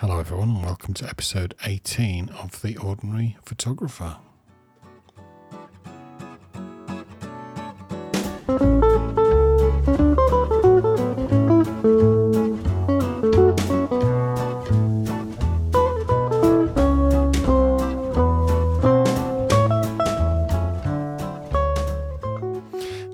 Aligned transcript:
Hello, 0.00 0.18
everyone, 0.18 0.48
and 0.48 0.64
welcome 0.64 0.94
to 0.94 1.06
episode 1.06 1.54
18 1.66 2.30
of 2.30 2.62
The 2.62 2.74
Ordinary 2.78 3.36
Photographer. 3.44 4.16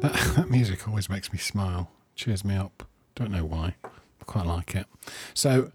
That, 0.03 0.47
music 0.49 0.87
always 0.87 1.11
makes 1.11 1.33
me 1.33 1.41
smile, 1.41 1.91
cheers 2.15 2.45
me 2.45 2.55
up. 2.55 2.85
Don't 3.17 3.33
know 3.33 3.45
why. 3.45 3.75
I 3.85 4.25
quite 4.25 4.47
like 4.47 4.77
it. 4.77 4.87
So, 5.35 5.71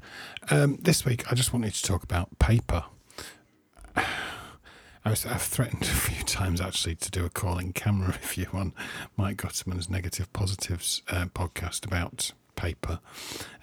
um, 0.52 0.78
this 0.82 1.06
week 1.06 1.32
I 1.32 1.36
just 1.36 1.54
wanted 1.54 1.74
to 1.74 1.84
talk 1.84 2.04
about 2.04 2.38
paper. 2.38 2.84
I 3.96 5.10
was, 5.10 5.26
I've 5.26 5.42
threatened 5.42 5.84
a 5.84 5.86
few 5.86 6.24
times 6.24 6.62
actually 6.62 6.96
to 6.96 7.10
do 7.10 7.26
a 7.26 7.30
calling 7.30 7.74
camera 7.74 8.08
review 8.22 8.48
on 8.54 8.74
Mike 9.18 9.38
Gutterman's 9.38 9.90
Negative 9.90 10.32
Positives 10.34 11.02
uh, 11.10 11.26
podcast 11.26 11.86
about 11.86 12.34
paper. 12.56 13.00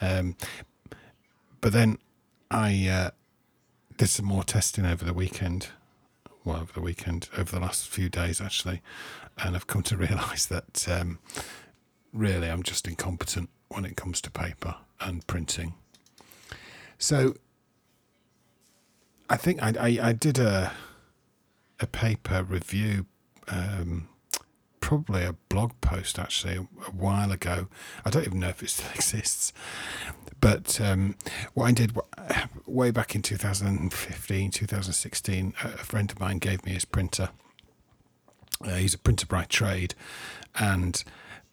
Um, 0.00 0.36
but 1.60 1.72
then 1.72 1.98
I 2.50 2.88
uh, 2.88 3.10
did 3.96 4.08
some 4.08 4.26
more 4.26 4.44
testing 4.44 4.86
over 4.86 5.04
the 5.04 5.14
weekend. 5.14 5.68
Well, 6.44 6.56
over 6.56 6.72
the 6.72 6.80
weekend, 6.80 7.28
over 7.36 7.52
the 7.52 7.60
last 7.60 7.88
few 7.88 8.08
days 8.08 8.40
actually, 8.40 8.80
and 9.36 9.54
I've 9.54 9.66
come 9.66 9.82
to 9.82 9.96
realise 9.98 10.46
that 10.46 10.88
um, 10.88 11.18
really 12.12 12.48
I'm 12.48 12.62
just 12.62 12.88
incompetent 12.88 13.50
when 13.68 13.84
it 13.84 13.96
comes 13.96 14.20
to 14.22 14.30
paper 14.30 14.76
and 15.00 15.26
printing. 15.26 15.74
So 16.98 17.34
I 19.30 19.36
think 19.36 19.62
I, 19.62 19.72
I, 19.78 20.08
I 20.08 20.12
did 20.12 20.38
a 20.38 20.72
a 21.80 21.86
paper 21.86 22.42
review, 22.42 23.06
um, 23.46 24.08
probably 24.80 25.22
a 25.22 25.34
blog 25.48 25.72
post 25.80 26.18
actually 26.18 26.56
a, 26.56 26.60
a 26.60 26.90
while 26.92 27.30
ago. 27.30 27.68
I 28.04 28.10
don't 28.10 28.26
even 28.26 28.40
know 28.40 28.48
if 28.48 28.62
it 28.62 28.70
still 28.70 28.90
exists. 28.94 29.52
But 30.40 30.80
um, 30.80 31.16
what 31.54 31.66
I 31.66 31.72
did 31.72 31.96
way 32.66 32.90
back 32.90 33.14
in 33.14 33.22
2015, 33.22 34.50
2016, 34.50 35.54
a 35.62 35.68
friend 35.68 36.10
of 36.10 36.20
mine 36.20 36.38
gave 36.38 36.64
me 36.64 36.72
his 36.72 36.84
printer. 36.84 37.30
Uh, 38.64 38.74
he's 38.74 38.94
a 38.94 38.98
printer 38.98 39.26
by 39.26 39.44
trade, 39.44 39.94
and 40.56 41.04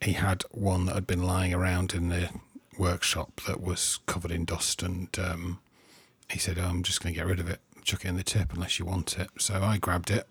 he 0.02 0.14
had 0.14 0.44
one 0.52 0.88
that 0.88 0.96
had 0.96 1.08
been 1.08 1.22
lying 1.24 1.54
around 1.54 1.94
in 1.94 2.10
the 2.10 2.30
workshop 2.78 3.42
that 3.48 3.62
was 3.62 4.00
covered 4.06 4.32
in 4.32 4.46
dust, 4.46 4.84
and 4.84 5.10
um, 5.20 5.60
he 6.30 6.40
said, 6.40 6.58
oh, 6.60 6.66
"I'm 6.66 6.84
just 6.84 7.02
going 7.02 7.14
to 7.14 7.20
get 7.20 7.28
rid 7.28 7.40
of 7.40 7.50
it, 7.50 7.60
chuck 7.84 8.06
it 8.06 8.10
in 8.10 8.18
the 8.18 8.24
tip 8.24 8.54
unless 8.54 8.80
you 8.80 8.86
want 8.86 9.18
it." 9.18 9.30
So 9.38 9.62
I 9.62 9.78
grabbed 9.78 10.12
it, 10.12 10.28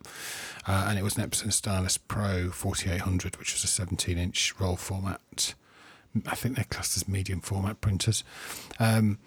uh, 0.66 0.86
and 0.88 0.98
it 0.98 1.02
was 1.02 1.16
an 1.16 1.28
Epson 1.28 1.52
Stylus 1.52 1.98
Pro 1.98 2.50
4800, 2.50 3.36
which 3.36 3.52
was 3.52 3.64
a 3.64 3.66
17-inch 3.66 4.54
roll 4.58 4.76
format. 4.76 5.54
I 6.26 6.34
think 6.34 6.54
they're 6.56 6.64
classed 6.64 6.96
as 6.96 7.08
medium 7.08 7.40
format 7.40 7.80
printers, 7.80 8.22
um, 8.78 9.18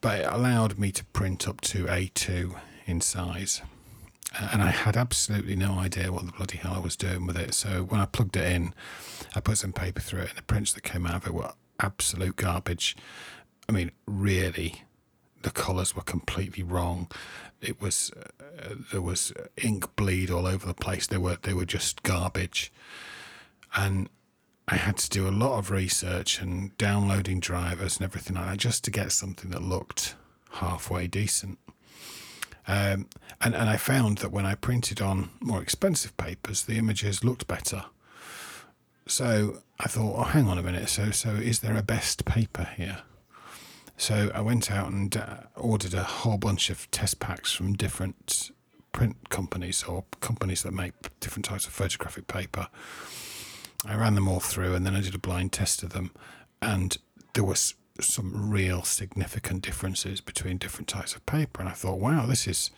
but 0.00 0.20
it 0.20 0.26
allowed 0.30 0.78
me 0.78 0.90
to 0.92 1.04
print 1.06 1.46
up 1.46 1.60
to 1.62 1.84
A2 1.84 2.58
in 2.86 3.00
size. 3.00 3.62
And 4.52 4.62
I 4.62 4.70
had 4.70 4.96
absolutely 4.96 5.54
no 5.54 5.74
idea 5.78 6.10
what 6.10 6.26
the 6.26 6.32
bloody 6.32 6.58
hell 6.58 6.74
I 6.74 6.78
was 6.80 6.96
doing 6.96 7.24
with 7.24 7.36
it. 7.36 7.54
So 7.54 7.84
when 7.84 8.00
I 8.00 8.06
plugged 8.06 8.36
it 8.36 8.50
in, 8.50 8.74
I 9.36 9.40
put 9.40 9.58
some 9.58 9.72
paper 9.72 10.00
through 10.00 10.22
it, 10.22 10.30
and 10.30 10.38
the 10.38 10.42
prints 10.42 10.72
that 10.72 10.82
came 10.82 11.06
out 11.06 11.14
of 11.14 11.26
it 11.28 11.34
were 11.34 11.52
absolute 11.80 12.36
garbage. 12.36 12.96
I 13.68 13.72
mean, 13.72 13.90
really, 14.06 14.82
the 15.42 15.50
colours 15.50 15.94
were 15.94 16.02
completely 16.02 16.62
wrong. 16.62 17.10
It 17.60 17.80
was 17.80 18.10
uh, 18.12 18.74
there 18.92 19.02
was 19.02 19.32
ink 19.62 19.94
bleed 19.96 20.30
all 20.30 20.46
over 20.46 20.66
the 20.66 20.74
place. 20.74 21.06
They 21.06 21.18
were 21.18 21.38
they 21.42 21.54
were 21.54 21.64
just 21.64 22.02
garbage, 22.02 22.72
and 23.74 24.08
I 24.66 24.76
had 24.76 24.96
to 24.98 25.10
do 25.10 25.28
a 25.28 25.30
lot 25.30 25.58
of 25.58 25.70
research 25.70 26.40
and 26.40 26.76
downloading 26.78 27.40
drivers 27.40 27.96
and 27.96 28.04
everything 28.04 28.36
like 28.36 28.46
that 28.46 28.58
just 28.58 28.84
to 28.84 28.90
get 28.90 29.12
something 29.12 29.50
that 29.50 29.62
looked 29.62 30.14
halfway 30.52 31.06
decent. 31.06 31.58
Um, 32.66 33.08
and, 33.42 33.54
and 33.54 33.68
I 33.68 33.76
found 33.76 34.18
that 34.18 34.32
when 34.32 34.46
I 34.46 34.54
printed 34.54 35.02
on 35.02 35.28
more 35.40 35.60
expensive 35.60 36.16
papers, 36.16 36.62
the 36.62 36.78
images 36.78 37.22
looked 37.22 37.46
better. 37.46 37.84
So 39.06 39.62
I 39.78 39.88
thought, 39.88 40.18
oh, 40.18 40.24
hang 40.24 40.48
on 40.48 40.58
a 40.58 40.62
minute. 40.62 40.88
So, 40.88 41.10
so 41.10 41.30
is 41.30 41.60
there 41.60 41.76
a 41.76 41.82
best 41.82 42.24
paper 42.24 42.68
here? 42.76 43.02
So 43.96 44.30
I 44.34 44.40
went 44.40 44.70
out 44.70 44.90
and 44.90 45.16
uh, 45.16 45.36
ordered 45.56 45.94
a 45.94 46.02
whole 46.02 46.38
bunch 46.38 46.70
of 46.70 46.90
test 46.90 47.20
packs 47.20 47.52
from 47.52 47.74
different 47.74 48.50
print 48.92 49.28
companies 49.28 49.82
or 49.84 50.04
companies 50.20 50.62
that 50.62 50.72
make 50.72 50.94
different 51.20 51.44
types 51.44 51.66
of 51.66 51.72
photographic 51.72 52.26
paper. 52.26 52.68
I 53.84 53.96
ran 53.96 54.14
them 54.14 54.28
all 54.28 54.40
through 54.40 54.74
and 54.74 54.86
then 54.86 54.96
I 54.96 55.00
did 55.00 55.14
a 55.14 55.18
blind 55.18 55.52
test 55.52 55.82
of 55.82 55.90
them. 55.92 56.10
And 56.62 56.96
there 57.34 57.44
was 57.44 57.74
some 58.00 58.50
real 58.50 58.82
significant 58.82 59.62
differences 59.62 60.20
between 60.20 60.58
different 60.58 60.88
types 60.88 61.14
of 61.14 61.24
paper. 61.26 61.60
And 61.60 61.68
I 61.68 61.72
thought, 61.72 62.00
wow, 62.00 62.26
this 62.26 62.46
is, 62.46 62.70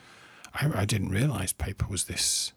I, 0.54 0.80
I 0.80 0.84
didn't 0.84 1.10
realize 1.10 1.52
paper 1.52 1.86
was 1.88 2.04
this 2.04 2.52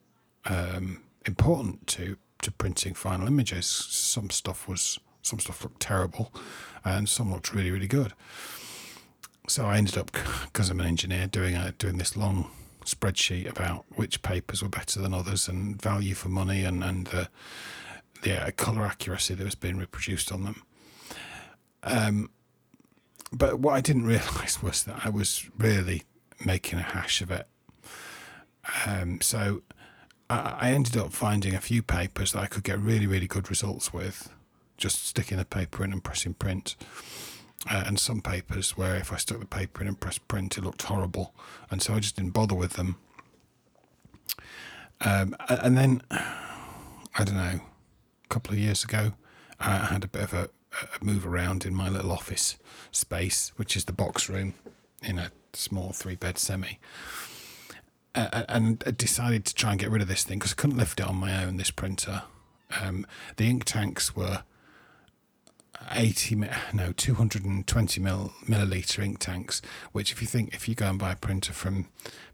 um, 0.45 1.03
important 1.25 1.87
to, 1.87 2.17
to 2.41 2.51
printing 2.51 2.93
final 2.93 3.27
images. 3.27 3.65
Some 3.65 4.29
stuff 4.29 4.67
was, 4.67 4.99
some 5.21 5.39
stuff 5.39 5.63
looked 5.63 5.79
terrible 5.79 6.33
and 6.83 7.07
some 7.07 7.31
looked 7.31 7.53
really, 7.53 7.71
really 7.71 7.87
good. 7.87 8.13
So 9.47 9.65
I 9.65 9.77
ended 9.77 9.97
up, 9.97 10.11
because 10.45 10.69
I'm 10.69 10.79
an 10.79 10.85
engineer, 10.85 11.27
doing 11.27 11.55
a, 11.55 11.71
doing 11.71 11.97
this 11.97 12.15
long 12.15 12.51
spreadsheet 12.85 13.49
about 13.49 13.85
which 13.95 14.21
papers 14.21 14.61
were 14.61 14.69
better 14.69 15.01
than 15.01 15.13
others 15.13 15.47
and 15.47 15.81
value 15.81 16.15
for 16.15 16.29
money 16.29 16.63
and, 16.63 16.83
and 16.83 17.07
the, 17.07 17.29
the 18.21 18.47
uh, 18.47 18.51
color 18.51 18.85
accuracy 18.85 19.33
that 19.33 19.43
was 19.43 19.55
being 19.55 19.77
reproduced 19.77 20.31
on 20.31 20.43
them. 20.43 20.63
Um, 21.83 22.29
but 23.31 23.59
what 23.59 23.73
I 23.73 23.81
didn't 23.81 24.05
realise 24.05 24.61
was 24.61 24.83
that 24.83 25.05
I 25.05 25.09
was 25.09 25.49
really 25.57 26.03
making 26.45 26.79
a 26.79 26.83
hash 26.83 27.21
of 27.21 27.31
it. 27.31 27.47
Um, 28.85 29.19
so 29.21 29.61
I, 30.29 30.71
ended 30.71 30.95
up 30.95 31.11
finding 31.11 31.55
a 31.55 31.61
few 31.61 31.81
papers 31.81 32.33
that 32.33 32.39
I 32.39 32.45
could 32.45 32.63
get 32.63 32.79
really, 32.79 33.07
really 33.07 33.27
good 33.27 33.49
results 33.49 33.91
with, 33.91 34.31
just 34.77 35.07
sticking 35.07 35.37
the 35.37 35.45
paper 35.45 35.83
in 35.83 35.91
and 35.91 36.03
pressing 36.03 36.35
print. 36.35 36.75
Uh, 37.69 37.83
and 37.85 37.99
some 37.99 38.21
papers 38.21 38.77
where 38.77 38.95
if 38.95 39.11
I 39.11 39.17
stuck 39.17 39.39
the 39.39 39.45
paper 39.45 39.81
in 39.81 39.87
and 39.89 39.99
pressed 39.99 40.25
print, 40.29 40.57
it 40.57 40.63
looked 40.63 40.83
horrible, 40.83 41.33
and 41.69 41.81
so 41.81 41.93
I 41.93 41.99
just 41.99 42.15
didn't 42.15 42.31
bother 42.31 42.55
with 42.55 42.73
them. 42.73 42.95
Um, 45.01 45.35
and 45.49 45.77
then 45.77 46.01
I 46.09 47.23
don't 47.23 47.35
know, 47.35 47.59
a 48.23 48.27
couple 48.29 48.53
of 48.53 48.59
years 48.59 48.83
ago, 48.83 49.13
I 49.59 49.77
had 49.77 50.03
a 50.03 50.07
bit 50.07 50.21
of 50.21 50.33
a, 50.33 50.49
a 50.81 51.03
move 51.03 51.25
around 51.25 51.65
in 51.65 51.75
my 51.75 51.89
little 51.89 52.11
office 52.11 52.57
space, 52.91 53.51
which 53.57 53.75
is 53.75 53.85
the 53.85 53.91
box 53.91 54.29
room 54.29 54.53
in 55.03 55.19
a 55.19 55.31
small 55.53 55.91
three 55.91 56.15
bed 56.15 56.37
semi. 56.37 56.79
Uh, 58.19 58.43
and 58.49 58.79
decided 58.97 59.45
to 59.45 59.55
try 59.55 59.71
and 59.71 59.79
get 59.79 59.89
rid 59.89 60.01
of 60.01 60.09
this 60.09 60.25
thing 60.25 60.39
because 60.39 60.51
I 60.51 60.55
couldn't 60.55 60.75
lift 60.75 60.99
it 60.99 61.05
on 61.05 61.15
my 61.15 61.41
own. 61.41 61.55
This 61.55 61.71
printer, 61.71 62.23
um, 62.81 63.07
the 63.37 63.45
ink 63.45 63.63
tanks 63.63 64.13
were 64.13 64.43
eighty 65.91 66.35
no 66.73 66.91
two 66.91 67.13
hundred 67.13 67.45
and 67.45 67.65
twenty 67.65 68.01
mil 68.01 68.33
milliliter 68.45 69.03
ink 69.03 69.19
tanks. 69.19 69.61
Which, 69.93 70.11
if 70.11 70.21
you 70.21 70.27
think 70.27 70.53
if 70.53 70.67
you 70.67 70.75
go 70.75 70.89
and 70.89 70.99
buy 70.99 71.13
a 71.13 71.15
printer 71.15 71.53
from 71.53 71.87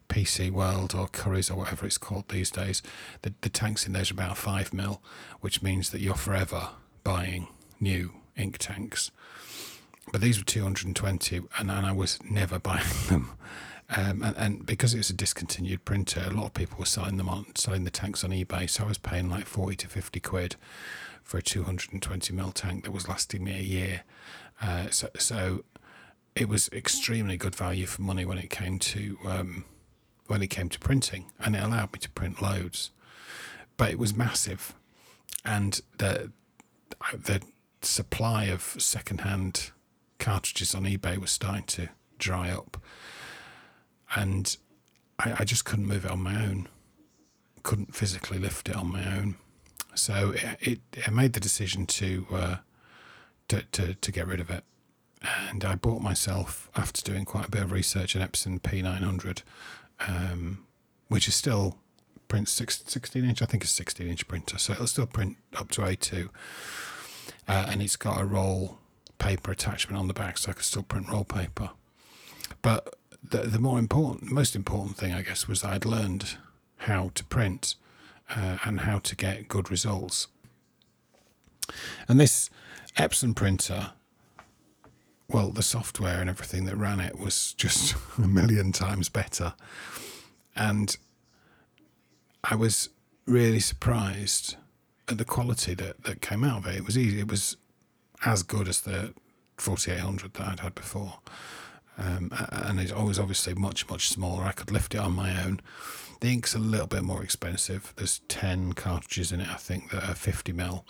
PC 0.10 0.50
World 0.50 0.96
or 0.96 1.08
Currys 1.08 1.52
or 1.52 1.56
whatever 1.56 1.86
it's 1.86 2.00
called 2.00 2.30
these 2.30 2.50
days, 2.50 2.82
the 3.22 3.34
the 3.42 3.50
tanks 3.50 3.86
in 3.86 3.94
those 3.94 4.10
are 4.10 4.16
about 4.16 4.38
five 4.38 4.74
mil, 4.74 5.04
which 5.42 5.62
means 5.62 5.92
that 5.92 6.02
you're 6.02 6.16
forever 6.16 6.70
buying 7.04 7.48
new 7.80 8.12
ink 8.36 8.58
tanks. 8.58 9.12
But 10.12 10.22
these 10.22 10.38
were 10.38 10.46
220, 10.46 11.38
and, 11.38 11.72
and 11.72 11.86
I 11.86 11.92
was 11.92 12.20
never 12.24 12.60
buying 12.70 12.86
them. 13.10 13.32
Um, 13.88 14.24
and, 14.24 14.36
and, 14.38 14.66
because 14.66 14.96
it 14.96 14.98
was 14.98 15.12
a 15.12 15.14
discontinued 15.14 15.86
printer, 15.86 16.24
a 16.26 16.34
lot 16.34 16.48
of 16.48 16.54
people 16.56 16.80
were 16.80 16.86
selling 16.86 17.18
them 17.18 17.30
on 17.30 17.46
selling 17.56 17.84
the 17.84 17.92
tanks 17.92 18.24
on 18.24 18.32
eBay. 18.32 18.68
So 18.68 18.86
I 18.86 18.88
was 18.88 18.98
paying 18.98 19.30
like 19.30 19.46
40 19.46 19.76
to 19.76 19.88
50 19.88 20.20
quid 20.22 20.56
for 21.22 21.38
a 21.38 21.42
220 21.42 22.34
mil 22.34 22.52
tank 22.52 22.84
that 22.84 22.92
was 22.92 23.08
lasting 23.08 23.44
me 23.44 23.54
a 23.54 23.62
year. 23.62 24.04
Uh, 24.60 24.90
so, 24.90 25.10
so 25.20 25.64
it 26.36 26.50
was 26.50 26.70
extremely 26.70 27.38
good 27.38 27.56
value 27.56 27.86
for 27.86 28.02
money 28.02 28.26
when 28.26 28.38
it 28.38 28.50
came 28.50 28.80
to 28.80 29.18
um, 29.26 29.66
when 30.28 30.42
it 30.42 30.48
came 30.48 30.70
to 30.70 30.80
printing, 30.80 31.32
and 31.40 31.56
it 31.56 31.64
allowed 31.64 31.94
me 31.94 32.00
to 32.00 32.10
print 32.10 32.42
loads. 32.42 32.92
But 33.78 33.92
it 33.92 34.00
was 34.00 34.16
massive, 34.16 34.74
and 35.44 35.80
the 35.98 36.32
the 37.12 37.42
supply 37.82 38.46
of 38.46 38.76
secondhand 38.80 39.72
cartridges 40.20 40.74
on 40.74 40.84
eBay 40.84 41.18
was 41.18 41.32
starting 41.32 41.66
to 41.66 41.90
dry 42.18 42.50
up, 42.50 42.78
and 44.16 44.58
I, 45.20 45.36
I 45.40 45.44
just 45.44 45.66
couldn't 45.66 45.86
move 45.86 46.06
it 46.06 46.12
on 46.12 46.22
my 46.22 46.44
own. 46.44 46.68
Couldn't 47.64 47.96
physically 47.96 48.40
lift 48.40 48.70
it 48.70 48.76
on 48.76 48.92
my 48.92 49.06
own, 49.18 49.36
so 49.94 50.34
it, 50.62 50.80
it 50.94 51.08
I 51.08 51.12
made 51.12 51.34
the 51.34 51.40
decision 51.40 51.86
to, 51.88 52.26
uh, 52.32 52.56
to 53.48 53.64
to 53.72 53.94
to 53.96 54.12
get 54.12 54.28
rid 54.28 54.40
of 54.40 54.50
it. 54.50 54.64
and 55.50 55.64
I 55.66 55.76
bought 55.76 56.02
myself 56.02 56.70
after 56.76 57.02
doing 57.02 57.26
quite 57.26 57.48
a 57.48 57.52
bit 57.52 57.64
of 57.64 57.72
research 57.72 58.16
an 58.16 58.22
Epson 58.22 58.60
P900, 58.62 59.42
um, 60.08 60.66
which 61.08 61.28
is 61.28 61.36
still 61.36 61.78
prints 62.28 62.52
16 62.52 63.24
inch. 63.24 63.42
I 63.42 63.46
think 63.46 63.64
it's 63.64 63.72
16 63.72 64.08
inch 64.08 64.28
printer, 64.28 64.58
so 64.58 64.74
it'll 64.74 64.88
still 64.88 65.08
print 65.08 65.38
up 65.56 65.72
to 65.72 65.82
A2, 65.82 66.30
uh, 67.48 67.66
and 67.70 67.82
it's 67.82 67.96
got 67.96 68.22
a 68.22 68.26
roll 68.26 68.78
paper 69.18 69.52
attachment 69.52 69.98
on 69.98 70.08
the 70.08 70.14
back, 70.14 70.38
so 70.38 70.52
I 70.52 70.54
can 70.54 70.64
still 70.64 70.84
print 70.84 71.10
roll 71.10 71.24
paper. 71.24 71.72
But 72.62 72.96
the, 73.32 73.40
the 73.40 73.60
more 73.60 73.80
important, 73.80 74.32
most 74.32 74.56
important 74.56 74.98
thing, 74.98 75.14
I 75.14 75.22
guess, 75.22 75.48
was 75.48 75.64
I'd 75.64 75.86
learned 75.86 76.38
how 76.78 77.12
to 77.16 77.24
print 77.24 77.76
uh, 78.30 78.58
and 78.66 78.82
how 78.82 79.00
to 79.00 79.16
get 79.16 79.48
good 79.48 79.72
results. 79.72 80.28
And 82.08 82.20
this 82.20 82.50
Epson 82.98 83.36
printer, 83.36 83.92
well, 85.30 85.50
the 85.50 85.64
software 85.64 86.20
and 86.22 86.30
everything 86.30 86.66
that 86.66 86.76
ran 86.76 87.00
it 87.00 87.20
was 87.20 87.54
just 87.54 87.96
a 88.18 88.28
million 88.28 88.72
times 88.72 89.10
better. 89.10 89.54
And 90.56 90.96
I 92.44 92.56
was 92.56 92.90
really 93.26 93.60
surprised 93.60 94.56
at 95.08 95.18
the 95.18 95.26
quality 95.26 95.74
that, 95.76 96.04
that 96.04 96.22
came 96.22 96.44
out 96.44 96.60
of 96.60 96.68
it. 96.68 96.78
It 96.78 96.86
was 96.86 96.98
easy. 96.98 97.20
It 97.20 97.30
was 97.30 97.58
as 98.26 98.44
good 98.44 98.68
as 98.68 98.82
the 98.82 99.14
4800 99.58 100.34
that 100.34 100.48
I'd 100.48 100.60
had 100.60 100.76
before. 100.76 101.20
Um, 101.98 102.32
and 102.52 102.80
it's 102.80 102.92
always 102.92 103.20
obviously 103.20 103.54
much, 103.54 103.90
much 103.90 104.10
smaller. 104.10 104.44
I 104.44 104.52
could 104.52 104.72
lift 104.72 104.96
it 104.96 105.00
on 105.00 105.14
my 105.14 105.42
own. 105.44 105.62
The 106.20 106.32
ink's 106.32 106.56
a 106.56 106.60
little 106.60 106.88
bit 106.88 107.04
more 107.04 107.24
expensive. 107.24 107.94
There's 107.96 108.20
10 108.28 108.74
cartridges 108.74 109.32
in 109.32 109.42
it, 109.42 109.50
I 109.50 109.56
think, 109.56 109.92
that 109.92 110.10
are 110.10 110.16
50 110.16 110.52
mil. 110.52 110.86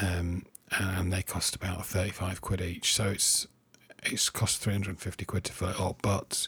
Um, 0.00 0.44
and 0.76 1.12
they 1.12 1.22
cost 1.22 1.54
about 1.56 1.86
35 1.86 2.40
quid 2.40 2.60
each. 2.60 2.94
So 2.94 3.08
it's 3.08 3.46
it's 4.04 4.30
cost 4.30 4.60
350 4.62 5.24
quid 5.24 5.44
to 5.44 5.52
fill 5.52 5.68
it 5.70 5.80
up. 5.80 6.02
But 6.02 6.46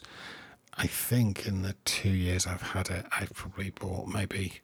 I 0.75 0.87
think 0.87 1.45
in 1.45 1.63
the 1.63 1.75
two 1.85 2.09
years 2.09 2.47
I've 2.47 2.61
had 2.61 2.89
it, 2.89 3.05
I've 3.19 3.33
probably 3.33 3.71
bought 3.71 4.07
maybe 4.07 4.61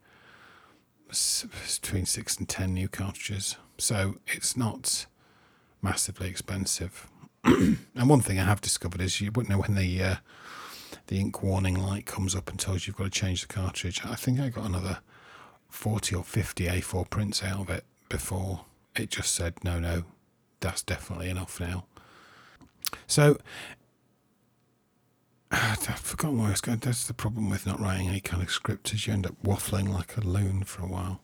between 1.08 2.06
six 2.06 2.38
and 2.38 2.48
10 2.48 2.74
new 2.74 2.88
cartridges. 2.88 3.58
So 3.78 4.18
it's 4.28 4.56
not 4.56 5.06
massively 5.82 6.30
expensive. 6.30 7.08
and 7.96 8.10
one 8.10 8.22
thing 8.22 8.40
I 8.40 8.44
have 8.44 8.62
discovered 8.62 9.02
is 9.02 9.22
you 9.22 9.32
wouldn't 9.32 9.50
know 9.50 9.62
when 9.62 9.76
the 9.76 10.04
uh, 10.04 10.16
the 11.08 11.20
ink 11.20 11.42
warning 11.42 11.76
light 11.76 12.06
comes 12.06 12.36
up 12.36 12.50
and 12.50 12.60
tells 12.60 12.86
you 12.86 12.92
you've 12.92 12.98
got 12.98 13.06
to 13.06 13.10
change 13.10 13.42
the 13.42 13.48
cartridge. 13.48 14.02
I 14.06 14.16
think 14.16 14.40
I 14.40 14.50
got 14.50 14.66
another 14.66 15.00
40 15.70 16.16
or 16.16 16.24
50 16.24 16.66
A4 16.68 17.10
prints 17.10 17.44
out 17.44 17.62
of 17.62 17.70
it 17.70 17.86
before 18.10 18.66
it 18.96 19.10
just 19.10 19.34
said, 19.34 19.64
no, 19.64 19.80
no, 19.80 20.04
that's 20.60 20.82
definitely 20.82 21.30
enough 21.30 21.60
now. 21.60 21.86
So 23.06 23.38
I've 25.52 25.80
forgotten 25.80 26.40
where 26.40 26.48
I 26.48 26.52
was 26.52 26.62
going. 26.62 26.80
That's 26.80 27.08
the 27.08 27.14
problem 27.14 27.50
with 27.50 27.66
not 27.66 27.80
writing 27.80 28.10
any 28.10 28.20
kind 28.20 28.44
of 28.44 28.52
script, 28.52 28.94
is 28.94 29.08
you 29.08 29.14
end 29.14 29.26
up 29.26 29.36
waffling 29.44 29.90
like 29.94 30.18
a 30.18 30.22
loon 30.22 30.64
for 30.64 30.84
a 30.84 30.88
while. 30.88 31.22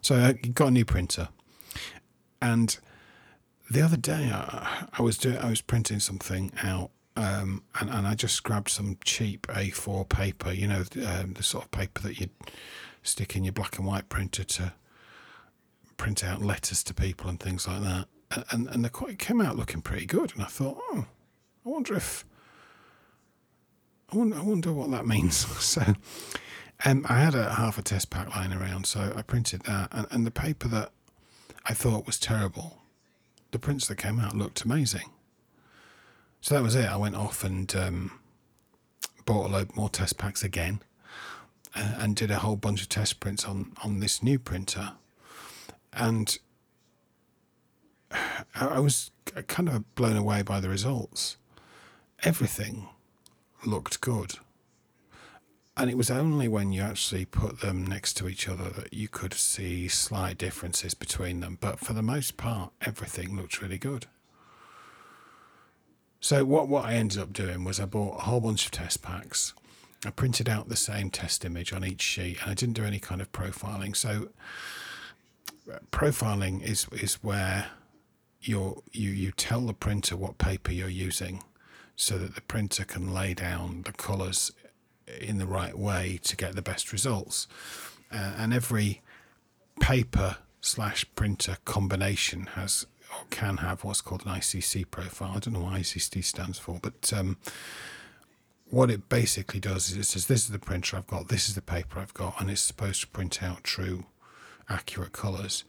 So 0.00 0.16
I 0.16 0.32
got 0.32 0.68
a 0.68 0.70
new 0.72 0.84
printer, 0.84 1.28
and 2.40 2.78
the 3.72 3.82
other 3.82 3.96
day 3.96 4.30
I, 4.32 4.86
I 4.98 5.02
was 5.02 5.16
doing 5.16 5.38
I 5.38 5.48
was 5.48 5.60
printing 5.60 6.00
something 6.00 6.52
out 6.62 6.90
um, 7.16 7.62
and, 7.78 7.90
and 7.90 8.06
I 8.06 8.14
just 8.14 8.42
grabbed 8.42 8.70
some 8.70 8.96
cheap 9.04 9.46
A4 9.48 10.08
paper, 10.08 10.50
you 10.50 10.66
know, 10.66 10.84
um, 11.06 11.34
the 11.34 11.42
sort 11.42 11.64
of 11.64 11.70
paper 11.70 12.00
that 12.02 12.18
you 12.18 12.28
stick 13.02 13.36
in 13.36 13.44
your 13.44 13.52
black 13.52 13.76
and 13.76 13.86
white 13.86 14.08
printer 14.08 14.44
to 14.44 14.72
print 15.98 16.24
out 16.24 16.40
letters 16.40 16.82
to 16.84 16.94
people 16.94 17.28
and 17.28 17.38
things 17.38 17.68
like 17.68 17.82
that. 17.82 18.06
And, 18.50 18.66
and 18.68 18.82
the 18.82 19.06
it 19.08 19.18
came 19.18 19.42
out 19.42 19.56
looking 19.56 19.82
pretty 19.82 20.06
good. 20.06 20.32
And 20.32 20.42
I 20.42 20.46
thought, 20.46 20.78
oh, 20.80 21.04
I 21.66 21.68
wonder 21.68 21.94
if, 21.94 22.24
I 24.10 24.16
wonder, 24.16 24.36
I 24.36 24.42
wonder 24.42 24.72
what 24.72 24.90
that 24.92 25.06
means. 25.06 25.36
so 25.62 25.82
um, 26.86 27.04
I 27.10 27.20
had 27.20 27.34
a 27.34 27.54
half 27.54 27.76
a 27.76 27.82
test 27.82 28.08
pack 28.08 28.34
lying 28.34 28.54
around, 28.54 28.86
so 28.86 29.12
I 29.14 29.20
printed 29.20 29.64
that. 29.64 29.88
And, 29.92 30.06
and 30.10 30.26
the 30.26 30.30
paper 30.30 30.66
that 30.68 30.92
I 31.66 31.74
thought 31.74 32.06
was 32.06 32.18
terrible 32.18 32.81
the 33.52 33.58
prints 33.58 33.86
that 33.86 33.96
came 33.96 34.18
out 34.18 34.36
looked 34.36 34.62
amazing. 34.62 35.10
So 36.40 36.56
that 36.56 36.62
was 36.62 36.74
it. 36.74 36.86
I 36.86 36.96
went 36.96 37.14
off 37.14 37.44
and 37.44 37.74
um, 37.76 38.18
bought 39.24 39.46
a 39.46 39.52
load 39.52 39.76
more 39.76 39.88
test 39.88 40.18
packs 40.18 40.42
again, 40.42 40.80
uh, 41.74 41.94
and 41.98 42.16
did 42.16 42.30
a 42.30 42.40
whole 42.40 42.56
bunch 42.56 42.82
of 42.82 42.88
test 42.88 43.20
prints 43.20 43.44
on 43.44 43.72
on 43.84 44.00
this 44.00 44.22
new 44.22 44.38
printer, 44.38 44.92
and 45.92 46.38
I 48.54 48.80
was 48.80 49.12
kind 49.46 49.68
of 49.68 49.94
blown 49.94 50.16
away 50.16 50.42
by 50.42 50.58
the 50.58 50.68
results. 50.68 51.36
Everything 52.24 52.88
looked 53.64 54.00
good. 54.00 54.34
And 55.76 55.88
it 55.88 55.96
was 55.96 56.10
only 56.10 56.48
when 56.48 56.72
you 56.72 56.82
actually 56.82 57.24
put 57.24 57.60
them 57.60 57.86
next 57.86 58.14
to 58.18 58.28
each 58.28 58.46
other 58.48 58.68
that 58.70 58.92
you 58.92 59.08
could 59.08 59.32
see 59.32 59.88
slight 59.88 60.36
differences 60.36 60.92
between 60.92 61.40
them. 61.40 61.56
But 61.60 61.78
for 61.80 61.94
the 61.94 62.02
most 62.02 62.36
part, 62.36 62.72
everything 62.82 63.36
looked 63.36 63.62
really 63.62 63.78
good. 63.78 64.06
So 66.20 66.44
what, 66.44 66.68
what 66.68 66.84
I 66.84 66.94
ended 66.94 67.18
up 67.18 67.32
doing 67.32 67.64
was 67.64 67.80
I 67.80 67.86
bought 67.86 68.18
a 68.18 68.22
whole 68.22 68.40
bunch 68.40 68.66
of 68.66 68.70
test 68.70 69.02
packs. 69.02 69.54
I 70.04 70.10
printed 70.10 70.48
out 70.48 70.68
the 70.68 70.76
same 70.76 71.10
test 71.10 71.44
image 71.44 71.72
on 71.72 71.84
each 71.84 72.02
sheet 72.02 72.38
and 72.42 72.50
I 72.50 72.54
didn't 72.54 72.74
do 72.74 72.84
any 72.84 72.98
kind 72.98 73.20
of 73.20 73.32
profiling. 73.32 73.96
So 73.96 74.28
profiling 75.90 76.62
is 76.62 76.86
is 76.92 77.14
where 77.22 77.66
you 78.40 78.82
you 78.92 79.10
you 79.10 79.32
tell 79.32 79.60
the 79.62 79.74
printer 79.74 80.16
what 80.16 80.38
paper 80.38 80.72
you're 80.72 80.88
using 80.88 81.42
so 81.96 82.18
that 82.18 82.34
the 82.34 82.40
printer 82.40 82.84
can 82.84 83.12
lay 83.12 83.32
down 83.34 83.82
the 83.82 83.92
colors 83.92 84.52
in 85.20 85.38
the 85.38 85.46
right 85.46 85.76
way 85.76 86.18
to 86.24 86.36
get 86.36 86.54
the 86.54 86.62
best 86.62 86.92
results. 86.92 87.46
Uh, 88.12 88.34
and 88.36 88.52
every 88.52 89.02
paper 89.80 90.36
slash 90.60 91.06
printer 91.14 91.56
combination 91.64 92.46
has 92.54 92.86
or 93.12 93.24
can 93.30 93.58
have 93.58 93.84
what's 93.84 94.00
called 94.00 94.24
an 94.24 94.32
ICC 94.32 94.90
profile. 94.90 95.32
I 95.36 95.38
don't 95.38 95.54
know 95.54 95.60
what 95.60 95.74
ICC 95.74 96.24
stands 96.24 96.58
for, 96.58 96.78
but 96.80 97.12
um, 97.14 97.36
what 98.70 98.90
it 98.90 99.08
basically 99.08 99.60
does 99.60 99.90
is 99.90 99.96
it 99.96 100.04
says 100.04 100.26
this 100.26 100.44
is 100.44 100.50
the 100.50 100.58
printer 100.58 100.96
I've 100.96 101.06
got, 101.06 101.28
this 101.28 101.48
is 101.48 101.54
the 101.54 101.62
paper 101.62 101.98
I've 101.98 102.14
got, 102.14 102.40
and 102.40 102.50
it's 102.50 102.62
supposed 102.62 103.02
to 103.02 103.06
print 103.08 103.42
out 103.42 103.64
true, 103.64 104.06
accurate 104.68 105.12
colours. 105.12 105.64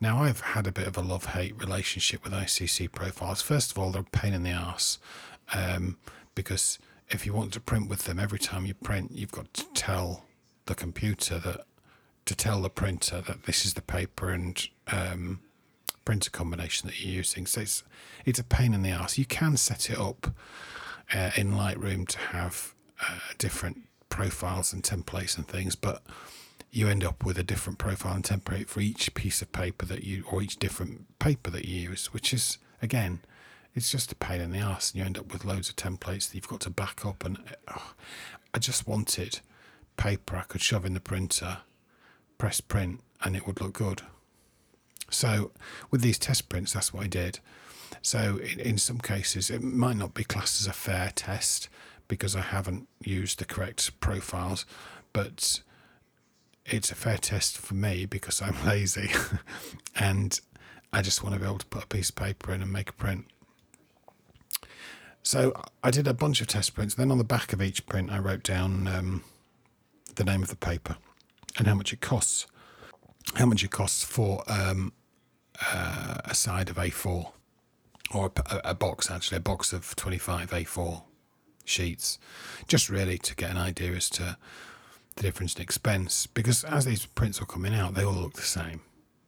Now, 0.00 0.22
I've 0.22 0.40
had 0.40 0.66
a 0.66 0.72
bit 0.72 0.86
of 0.86 0.96
a 0.96 1.02
love 1.02 1.26
hate 1.26 1.60
relationship 1.60 2.24
with 2.24 2.32
ICC 2.32 2.90
profiles. 2.90 3.42
First 3.42 3.70
of 3.70 3.78
all, 3.78 3.90
they're 3.90 4.02
a 4.02 4.16
pain 4.16 4.32
in 4.32 4.42
the 4.42 4.50
ass 4.50 4.98
um, 5.54 5.96
because 6.34 6.78
if 7.12 7.26
you 7.26 7.32
want 7.32 7.52
to 7.52 7.60
print 7.60 7.88
with 7.88 8.04
them, 8.04 8.18
every 8.18 8.38
time 8.38 8.66
you 8.66 8.74
print, 8.74 9.12
you've 9.12 9.32
got 9.32 9.52
to 9.54 9.64
tell 9.74 10.24
the 10.66 10.74
computer 10.74 11.38
that 11.38 11.66
to 12.24 12.36
tell 12.36 12.62
the 12.62 12.70
printer 12.70 13.20
that 13.20 13.44
this 13.44 13.66
is 13.66 13.74
the 13.74 13.82
paper 13.82 14.30
and 14.30 14.68
um, 14.88 15.40
printer 16.04 16.30
combination 16.30 16.88
that 16.88 17.00
you're 17.00 17.16
using. 17.16 17.46
So 17.46 17.62
it's 17.62 17.82
it's 18.24 18.38
a 18.38 18.44
pain 18.44 18.74
in 18.74 18.82
the 18.82 18.90
ass. 18.90 19.18
You 19.18 19.24
can 19.24 19.56
set 19.56 19.90
it 19.90 19.98
up 19.98 20.28
uh, 21.12 21.30
in 21.36 21.52
Lightroom 21.52 22.06
to 22.08 22.18
have 22.18 22.74
uh, 23.00 23.18
different 23.38 23.82
profiles 24.08 24.72
and 24.72 24.82
templates 24.82 25.36
and 25.36 25.46
things, 25.46 25.74
but 25.74 26.02
you 26.70 26.88
end 26.88 27.04
up 27.04 27.24
with 27.24 27.38
a 27.38 27.42
different 27.42 27.78
profile 27.78 28.14
and 28.14 28.24
template 28.24 28.68
for 28.68 28.80
each 28.80 29.12
piece 29.14 29.42
of 29.42 29.52
paper 29.52 29.84
that 29.86 30.04
you 30.04 30.24
or 30.30 30.42
each 30.42 30.58
different 30.58 31.18
paper 31.18 31.50
that 31.50 31.66
you 31.66 31.90
use, 31.90 32.12
which 32.12 32.32
is 32.32 32.58
again 32.80 33.20
it's 33.74 33.90
just 33.90 34.12
a 34.12 34.16
pain 34.16 34.40
in 34.40 34.52
the 34.52 34.58
ass, 34.58 34.90
and 34.90 34.98
you 34.98 35.04
end 35.04 35.18
up 35.18 35.32
with 35.32 35.44
loads 35.44 35.68
of 35.68 35.76
templates 35.76 36.28
that 36.28 36.34
you've 36.34 36.48
got 36.48 36.60
to 36.60 36.70
back 36.70 37.06
up. 37.06 37.24
And 37.24 37.38
oh, 37.68 37.92
I 38.52 38.58
just 38.58 38.86
wanted 38.86 39.40
paper 39.96 40.36
I 40.36 40.42
could 40.42 40.60
shove 40.60 40.84
in 40.84 40.94
the 40.94 41.00
printer, 41.00 41.58
press 42.38 42.60
print, 42.60 43.00
and 43.22 43.36
it 43.36 43.46
would 43.46 43.60
look 43.60 43.74
good. 43.74 44.02
So 45.10 45.52
with 45.90 46.00
these 46.00 46.18
test 46.18 46.48
prints, 46.48 46.72
that's 46.72 46.92
what 46.92 47.04
I 47.04 47.08
did. 47.08 47.38
So 48.00 48.38
in, 48.38 48.60
in 48.60 48.78
some 48.78 48.98
cases, 48.98 49.50
it 49.50 49.62
might 49.62 49.96
not 49.96 50.14
be 50.14 50.24
classed 50.24 50.60
as 50.60 50.66
a 50.66 50.72
fair 50.72 51.12
test 51.14 51.68
because 52.08 52.34
I 52.34 52.40
haven't 52.40 52.88
used 53.02 53.38
the 53.38 53.44
correct 53.44 53.98
profiles, 54.00 54.66
but 55.12 55.62
it's 56.66 56.90
a 56.90 56.94
fair 56.94 57.18
test 57.18 57.58
for 57.58 57.74
me 57.74 58.06
because 58.06 58.42
I'm 58.42 58.56
lazy 58.66 59.10
and 59.96 60.38
I 60.92 61.02
just 61.02 61.22
want 61.22 61.34
to 61.34 61.40
be 61.40 61.46
able 61.46 61.58
to 61.58 61.66
put 61.66 61.84
a 61.84 61.86
piece 61.86 62.10
of 62.10 62.16
paper 62.16 62.52
in 62.52 62.62
and 62.62 62.72
make 62.72 62.90
a 62.90 62.94
print. 62.94 63.26
So 65.22 65.52
I 65.82 65.90
did 65.90 66.08
a 66.08 66.14
bunch 66.14 66.40
of 66.40 66.48
test 66.48 66.74
prints. 66.74 66.94
Then 66.94 67.10
on 67.10 67.18
the 67.18 67.24
back 67.24 67.52
of 67.52 67.62
each 67.62 67.86
print, 67.86 68.10
I 68.10 68.18
wrote 68.18 68.42
down 68.42 68.88
um, 68.88 69.24
the 70.16 70.24
name 70.24 70.42
of 70.42 70.48
the 70.48 70.56
paper 70.56 70.96
and 71.58 71.66
how 71.66 71.74
much 71.74 71.92
it 71.92 72.00
costs. 72.00 72.46
How 73.34 73.46
much 73.46 73.62
it 73.62 73.70
costs 73.70 74.02
for 74.02 74.42
um, 74.48 74.92
uh, 75.72 76.18
a 76.24 76.34
side 76.34 76.68
of 76.68 76.76
A4 76.76 77.30
or 78.12 78.32
a, 78.50 78.60
a, 78.64 78.74
box, 78.74 79.10
actually, 79.10 79.38
a 79.38 79.40
box 79.40 79.72
of 79.72 79.94
25 79.96 80.50
A4 80.50 81.02
sheets, 81.64 82.18
just 82.66 82.90
really 82.90 83.16
to 83.18 83.34
get 83.36 83.50
an 83.50 83.56
idea 83.56 83.92
as 83.92 84.10
to 84.10 84.36
the 85.14 85.22
difference 85.22 85.54
in 85.54 85.62
expense. 85.62 86.26
Because 86.26 86.64
as 86.64 86.84
these 86.84 87.06
prints 87.06 87.40
are 87.40 87.46
coming 87.46 87.74
out, 87.74 87.94
they 87.94 88.04
all 88.04 88.12
look 88.12 88.34
the 88.34 88.42
same. 88.42 88.80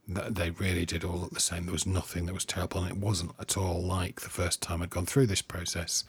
They 0.07 0.51
really 0.51 0.85
did 0.85 1.03
all 1.03 1.17
look 1.17 1.33
the 1.33 1.39
same. 1.39 1.65
There 1.65 1.73
was 1.73 1.87
nothing 1.87 2.25
that 2.25 2.33
was 2.33 2.45
terrible, 2.45 2.83
and 2.83 2.91
it 2.91 2.97
wasn't 2.97 3.31
at 3.39 3.57
all 3.57 3.81
like 3.81 4.21
the 4.21 4.29
first 4.29 4.61
time 4.61 4.81
I'd 4.81 4.89
gone 4.89 5.05
through 5.05 5.27
this 5.27 5.41
process. 5.41 6.03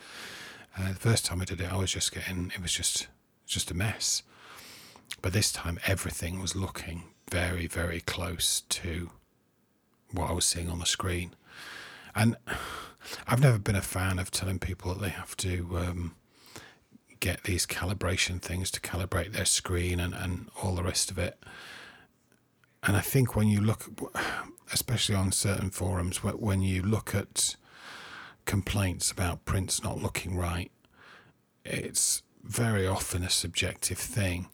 Uh, 0.78 0.88
the 0.88 0.94
first 0.94 1.24
time 1.24 1.40
I 1.40 1.44
did 1.44 1.60
it, 1.60 1.72
I 1.72 1.76
was 1.76 1.92
just 1.92 2.12
getting 2.12 2.52
it 2.54 2.60
was 2.60 2.72
just 2.72 3.08
just 3.46 3.70
a 3.70 3.74
mess. 3.74 4.22
But 5.22 5.32
this 5.32 5.52
time, 5.52 5.78
everything 5.86 6.40
was 6.40 6.54
looking 6.54 7.04
very, 7.30 7.66
very 7.66 8.00
close 8.00 8.62
to 8.68 9.10
what 10.12 10.30
I 10.30 10.32
was 10.32 10.44
seeing 10.44 10.68
on 10.68 10.78
the 10.78 10.86
screen. 10.86 11.34
And 12.14 12.36
I've 13.26 13.40
never 13.40 13.58
been 13.58 13.76
a 13.76 13.82
fan 13.82 14.18
of 14.18 14.30
telling 14.30 14.58
people 14.58 14.92
that 14.92 15.00
they 15.00 15.08
have 15.10 15.36
to 15.38 15.78
um, 15.78 16.14
get 17.20 17.44
these 17.44 17.66
calibration 17.66 18.40
things 18.40 18.70
to 18.72 18.80
calibrate 18.80 19.32
their 19.32 19.44
screen 19.44 20.00
and, 20.00 20.14
and 20.14 20.48
all 20.62 20.74
the 20.74 20.82
rest 20.82 21.10
of 21.10 21.18
it. 21.18 21.42
And 22.86 22.96
I 22.96 23.00
think 23.00 23.34
when 23.34 23.48
you 23.48 23.60
look, 23.60 23.84
especially 24.72 25.16
on 25.16 25.32
certain 25.32 25.70
forums, 25.70 26.22
when 26.22 26.62
you 26.62 26.82
look 26.82 27.14
at 27.14 27.56
complaints 28.44 29.10
about 29.10 29.44
prints 29.44 29.82
not 29.82 30.00
looking 30.00 30.36
right, 30.36 30.70
it's 31.64 32.22
very 32.44 32.86
often 32.86 33.24
a 33.24 33.30
subjective 33.30 33.98
thing. 33.98 34.48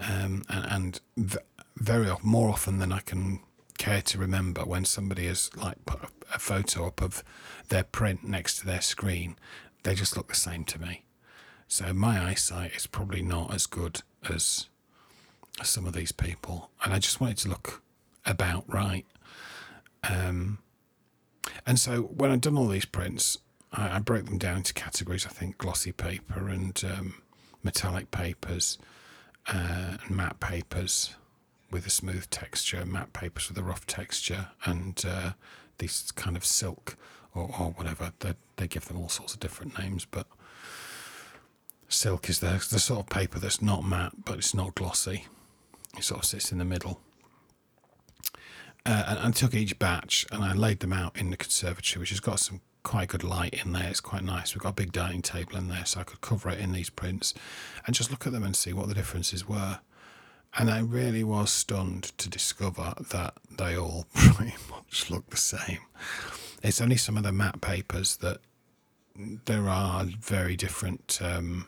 Um, 0.00 0.44
and, 0.48 1.00
and 1.16 1.38
very 1.76 2.08
often, 2.08 2.30
more 2.30 2.48
often 2.48 2.78
than 2.78 2.92
I 2.92 3.00
can 3.00 3.40
care 3.76 4.02
to 4.02 4.18
remember, 4.18 4.62
when 4.62 4.84
somebody 4.84 5.26
has 5.26 5.50
like 5.56 5.84
put 5.84 6.00
a 6.32 6.38
photo 6.38 6.86
up 6.86 7.02
of 7.02 7.24
their 7.70 7.82
print 7.82 8.22
next 8.22 8.60
to 8.60 8.66
their 8.66 8.80
screen, 8.80 9.36
they 9.82 9.96
just 9.96 10.16
look 10.16 10.28
the 10.28 10.36
same 10.36 10.62
to 10.64 10.80
me. 10.80 11.04
So 11.66 11.92
my 11.92 12.24
eyesight 12.24 12.76
is 12.76 12.86
probably 12.86 13.22
not 13.22 13.52
as 13.52 13.66
good 13.66 14.02
as 14.30 14.68
some 15.62 15.86
of 15.86 15.92
these 15.92 16.12
people, 16.12 16.70
and 16.84 16.92
I 16.92 16.98
just 16.98 17.20
wanted 17.20 17.38
to 17.38 17.48
look 17.48 17.82
about 18.26 18.64
right. 18.66 19.06
Um, 20.08 20.58
and 21.66 21.78
so 21.78 22.02
when 22.02 22.30
I'd 22.30 22.40
done 22.40 22.58
all 22.58 22.68
these 22.68 22.84
prints, 22.84 23.38
I, 23.72 23.96
I, 23.96 23.98
broke 24.00 24.26
them 24.26 24.38
down 24.38 24.58
into 24.58 24.74
categories. 24.74 25.26
I 25.26 25.30
think 25.30 25.58
glossy 25.58 25.92
paper 25.92 26.48
and 26.48 26.82
um, 26.84 27.14
metallic 27.62 28.10
papers 28.10 28.78
uh, 29.46 29.96
and 30.04 30.16
matte 30.16 30.40
papers 30.40 31.14
with 31.70 31.86
a 31.86 31.90
smooth 31.90 32.28
texture, 32.30 32.84
matte 32.84 33.12
papers 33.12 33.48
with 33.48 33.58
a 33.58 33.62
rough 33.62 33.86
texture, 33.86 34.48
and 34.64 35.02
uh, 35.06 35.32
these 35.78 36.12
kind 36.12 36.36
of 36.36 36.44
silk 36.44 36.96
or, 37.34 37.44
or 37.58 37.70
whatever. 37.72 38.12
They, 38.20 38.34
they 38.56 38.68
give 38.68 38.86
them 38.86 38.98
all 38.98 39.08
sorts 39.08 39.34
of 39.34 39.40
different 39.40 39.78
names, 39.78 40.04
but 40.04 40.26
silk 41.88 42.28
is 42.28 42.40
the, 42.40 42.64
the 42.70 42.78
sort 42.78 43.00
of 43.00 43.08
paper 43.08 43.38
that's 43.38 43.62
not 43.62 43.84
matte, 43.84 44.24
but 44.24 44.38
it's 44.38 44.54
not 44.54 44.74
glossy. 44.74 45.26
It 45.96 46.04
sort 46.04 46.20
of 46.20 46.26
sits 46.26 46.52
in 46.52 46.58
the 46.58 46.64
middle. 46.64 47.00
Uh, 48.86 49.04
and 49.08 49.18
I 49.18 49.30
took 49.30 49.54
each 49.54 49.78
batch 49.78 50.26
and 50.30 50.44
I 50.44 50.52
laid 50.52 50.80
them 50.80 50.92
out 50.92 51.16
in 51.16 51.30
the 51.30 51.36
conservatory, 51.36 52.00
which 52.00 52.10
has 52.10 52.20
got 52.20 52.38
some 52.38 52.60
quite 52.82 53.08
good 53.08 53.24
light 53.24 53.54
in 53.64 53.72
there. 53.72 53.88
It's 53.88 54.00
quite 54.00 54.22
nice. 54.22 54.54
We've 54.54 54.62
got 54.62 54.70
a 54.70 54.74
big 54.74 54.92
dining 54.92 55.22
table 55.22 55.56
in 55.56 55.68
there, 55.68 55.86
so 55.86 56.00
I 56.00 56.04
could 56.04 56.20
cover 56.20 56.50
it 56.50 56.60
in 56.60 56.72
these 56.72 56.90
prints 56.90 57.32
and 57.86 57.96
just 57.96 58.10
look 58.10 58.26
at 58.26 58.32
them 58.32 58.42
and 58.44 58.54
see 58.54 58.72
what 58.72 58.88
the 58.88 58.94
differences 58.94 59.48
were. 59.48 59.80
And 60.56 60.70
I 60.70 60.80
really 60.80 61.24
was 61.24 61.50
stunned 61.50 62.16
to 62.18 62.28
discover 62.28 62.94
that 63.10 63.34
they 63.50 63.76
all 63.76 64.06
pretty 64.14 64.54
much 64.70 65.10
look 65.10 65.30
the 65.30 65.36
same. 65.36 65.80
It's 66.62 66.80
only 66.80 66.96
some 66.96 67.16
of 67.16 67.24
the 67.24 67.32
matte 67.32 67.60
papers 67.60 68.16
that 68.18 68.38
there 69.16 69.68
are 69.68 70.04
very 70.04 70.56
different. 70.56 71.18
Um, 71.22 71.66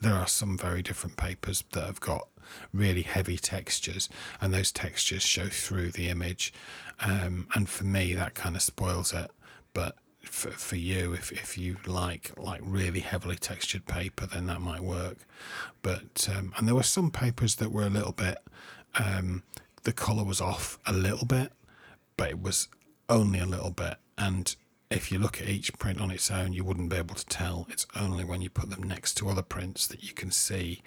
there 0.00 0.14
are 0.14 0.26
some 0.26 0.56
very 0.56 0.82
different 0.82 1.16
papers 1.16 1.64
that 1.72 1.84
have 1.84 2.00
got 2.00 2.28
really 2.72 3.02
heavy 3.02 3.36
textures, 3.36 4.08
and 4.40 4.52
those 4.52 4.72
textures 4.72 5.22
show 5.22 5.48
through 5.48 5.90
the 5.90 6.08
image. 6.08 6.52
Um, 7.00 7.48
and 7.54 7.68
for 7.68 7.84
me, 7.84 8.14
that 8.14 8.34
kind 8.34 8.56
of 8.56 8.62
spoils 8.62 9.12
it. 9.12 9.30
But 9.74 9.96
for, 10.24 10.50
for 10.50 10.76
you, 10.76 11.12
if, 11.12 11.32
if 11.32 11.58
you 11.58 11.76
like 11.86 12.32
like 12.38 12.60
really 12.62 13.00
heavily 13.00 13.36
textured 13.36 13.86
paper, 13.86 14.26
then 14.26 14.46
that 14.46 14.60
might 14.60 14.82
work. 14.82 15.18
But 15.82 16.28
um, 16.34 16.52
and 16.56 16.66
there 16.66 16.74
were 16.74 16.82
some 16.82 17.10
papers 17.10 17.56
that 17.56 17.72
were 17.72 17.86
a 17.86 17.90
little 17.90 18.12
bit. 18.12 18.38
Um, 18.98 19.42
the 19.84 19.92
color 19.92 20.24
was 20.24 20.40
off 20.40 20.78
a 20.86 20.92
little 20.92 21.26
bit, 21.26 21.52
but 22.16 22.30
it 22.30 22.42
was 22.42 22.68
only 23.08 23.38
a 23.38 23.46
little 23.46 23.70
bit. 23.70 23.96
And 24.16 24.54
if 24.90 25.12
you 25.12 25.18
look 25.18 25.40
at 25.40 25.48
each 25.48 25.72
print 25.78 26.00
on 26.00 26.10
its 26.10 26.30
own, 26.30 26.52
you 26.52 26.64
wouldn't 26.64 26.88
be 26.88 26.96
able 26.96 27.14
to 27.14 27.26
tell. 27.26 27.66
It's 27.70 27.86
only 27.94 28.24
when 28.24 28.40
you 28.40 28.48
put 28.48 28.70
them 28.70 28.82
next 28.82 29.14
to 29.18 29.28
other 29.28 29.42
prints 29.42 29.86
that 29.86 30.02
you 30.02 30.14
can 30.14 30.30
see 30.30 30.82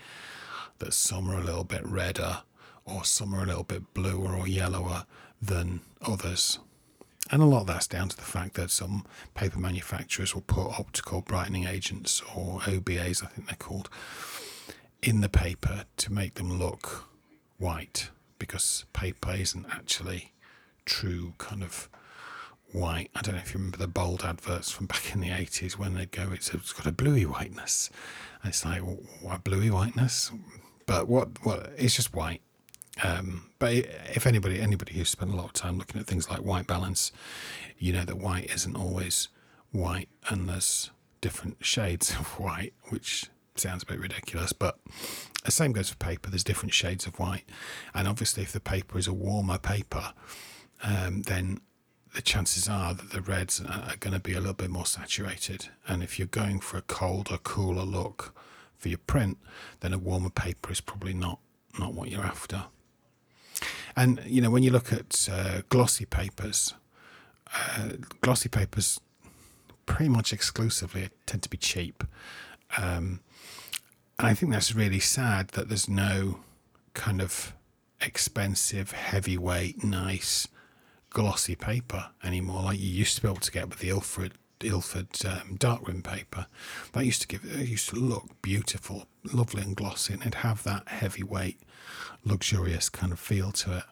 that 0.80 0.94
some 0.94 1.30
are 1.30 1.38
a 1.38 1.44
little 1.44 1.64
bit 1.64 1.86
redder 1.86 2.40
or 2.86 3.04
some 3.06 3.36
are 3.36 3.44
a 3.44 3.46
little 3.46 3.64
bit 3.64 3.94
bluer 3.94 4.36
or 4.36 4.48
yellower 4.48 5.06
than 5.42 5.82
others. 6.02 6.58
And 7.30 7.42
a 7.42 7.46
lot 7.46 7.62
of 7.62 7.68
that's 7.68 7.88
down 7.88 8.10
to 8.10 8.16
the 8.16 8.24
fact 8.24 8.56
that 8.56 8.72
some 8.72 9.06
paper 9.36 9.60
manufacturers 9.60 10.34
will 10.34 10.42
put 10.42 10.80
optical 10.80 11.22
brightening 11.22 11.66
agents 11.66 12.22
or 12.36 12.60
OBAs, 12.62 13.24
I 13.24 13.28
think 13.28 13.48
they're 13.48 13.56
called, 13.56 13.90
in 15.04 15.22
the 15.22 15.30
paper 15.30 15.86
to 15.98 16.12
make 16.12 16.34
them 16.34 16.58
look 16.58 17.08
white 17.58 18.10
because 18.40 18.86
paper 18.92 19.32
isn't 19.34 19.68
actually 19.72 20.34
true 20.86 21.34
kind 21.38 21.64
of 21.64 21.88
white. 22.74 23.12
I 23.16 23.22
don't 23.22 23.36
know 23.36 23.42
if 23.42 23.54
you 23.54 23.58
remember 23.60 23.78
the 23.78 23.88
bold 23.88 24.24
adverts 24.24 24.72
from 24.72 24.86
back 24.86 25.14
in 25.14 25.22
the 25.22 25.30
80s 25.30 25.74
when 25.74 25.94
they'd 25.94 26.12
go, 26.12 26.30
it's, 26.34 26.54
it's 26.54 26.74
got 26.74 26.86
a 26.86 26.92
bluey 26.92 27.26
whiteness. 27.26 27.90
And 28.42 28.50
it's 28.50 28.66
like, 28.66 28.82
what 29.22 29.44
bluey 29.44 29.70
whiteness? 29.70 30.32
But 30.86 31.08
what, 31.08 31.44
what, 31.46 31.72
it's 31.78 31.96
just 31.96 32.14
white. 32.14 32.42
Um, 33.04 33.50
but 33.60 33.74
if 33.74 34.28
anybody 34.28 34.60
anybody 34.60 34.94
who's 34.96 35.10
spent 35.10 35.32
a 35.32 35.36
lot 35.36 35.46
of 35.46 35.54
time 35.54 35.78
looking 35.78 36.00
at 36.00 36.08
things 36.08 36.30
like 36.30 36.40
white 36.40 36.68
balance, 36.68 37.12
you 37.78 37.94
know 37.94 38.04
that 38.04 38.18
white 38.18 38.54
isn't 38.54 38.76
always 38.76 39.30
white, 39.72 40.10
and 40.30 40.50
there's 40.50 40.92
different 41.22 41.58
shades 41.62 42.12
of 42.12 42.28
white, 42.40 42.74
which 42.90 43.30
sounds 43.56 43.84
a 43.84 43.86
bit 43.86 44.00
ridiculous, 44.00 44.54
but 44.54 44.80
the 45.46 45.52
same 45.52 45.72
goes 45.72 45.90
for 45.90 45.96
paper. 45.98 46.30
There's 46.30 46.44
different 46.44 46.74
shades 46.74 47.06
of 47.08 47.18
white, 47.18 47.46
and 47.94 48.08
obviously, 48.08 48.44
if 48.44 48.52
the 48.52 48.60
paper 48.60 48.98
is 48.98 49.08
a 49.08 49.14
warmer 49.14 49.58
paper, 49.58 50.14
um, 50.84 51.22
then 51.24 51.62
the 52.14 52.22
chances 52.22 52.68
are 52.68 52.94
that 52.94 53.12
the 53.12 53.22
reds 53.22 53.62
are 53.62 53.96
going 54.00 54.14
to 54.14 54.20
be 54.20 54.34
a 54.34 54.40
little 54.40 54.54
bit 54.54 54.70
more 54.70 54.86
saturated. 54.86 55.70
And 55.88 56.04
if 56.04 56.20
you're 56.20 56.28
going 56.28 56.60
for 56.60 56.78
a 56.78 56.82
colder, 56.82 57.38
cooler 57.38 57.84
look 57.84 58.36
for 58.78 58.90
your 58.90 58.98
print, 59.00 59.38
then 59.80 59.94
a 59.94 59.98
warmer 59.98 60.30
paper 60.30 60.72
is 60.72 60.82
probably 60.82 61.14
not 61.14 61.40
not 61.80 61.94
what 61.94 62.10
you're 62.10 62.26
after. 62.26 62.66
And 63.96 64.22
you 64.26 64.42
know, 64.42 64.50
when 64.50 64.64
you 64.64 64.72
look 64.72 64.92
at 64.92 65.30
uh, 65.32 65.62
glossy 65.70 66.06
papers, 66.06 66.74
uh, 67.54 67.92
glossy 68.22 68.50
papers 68.50 69.00
pretty 69.86 70.10
much 70.10 70.34
exclusively 70.34 71.10
tend 71.26 71.44
to 71.44 71.50
be 71.50 71.58
cheap. 71.58 72.04
Um, 72.78 73.22
and 74.18 74.28
I 74.28 74.34
think 74.34 74.52
that's 74.52 74.76
really 74.76 75.00
sad 75.00 75.50
that 75.50 75.68
there's 75.68 75.90
no 75.90 76.40
kind 76.94 77.22
of 77.22 77.54
expensive, 78.02 78.92
heavyweight, 78.92 79.84
nice, 79.84 80.48
glossy 81.12 81.56
paper 81.56 82.10
anymore, 82.24 82.64
like 82.64 82.80
you 82.80 82.90
used 82.90 83.16
to 83.18 83.22
be 83.22 83.28
able 83.28 83.40
to 83.42 83.52
get 83.52 83.70
with 83.70 83.80
the 83.80 83.90
Ilford 83.90 84.34
Ilford 84.64 85.08
um, 85.26 85.56
darkroom 85.58 86.02
paper. 86.02 86.48
That 86.94 87.06
used 87.06 87.22
to 87.22 87.28
give 87.28 87.44
it 87.46 87.68
used 87.68 87.90
to 87.90 87.96
look 87.96 88.42
beautiful, 88.42 89.08
lovely 89.32 89.62
and 89.62 89.76
glossy, 89.76 90.14
and 90.14 90.22
it'd 90.22 90.36
have 90.36 90.64
that 90.64 90.88
heavyweight 90.88 91.60
luxurious 92.24 92.90
kind 92.90 93.12
of 93.12 93.20
feel 93.20 93.52
to 93.52 93.78
it. 93.78 93.84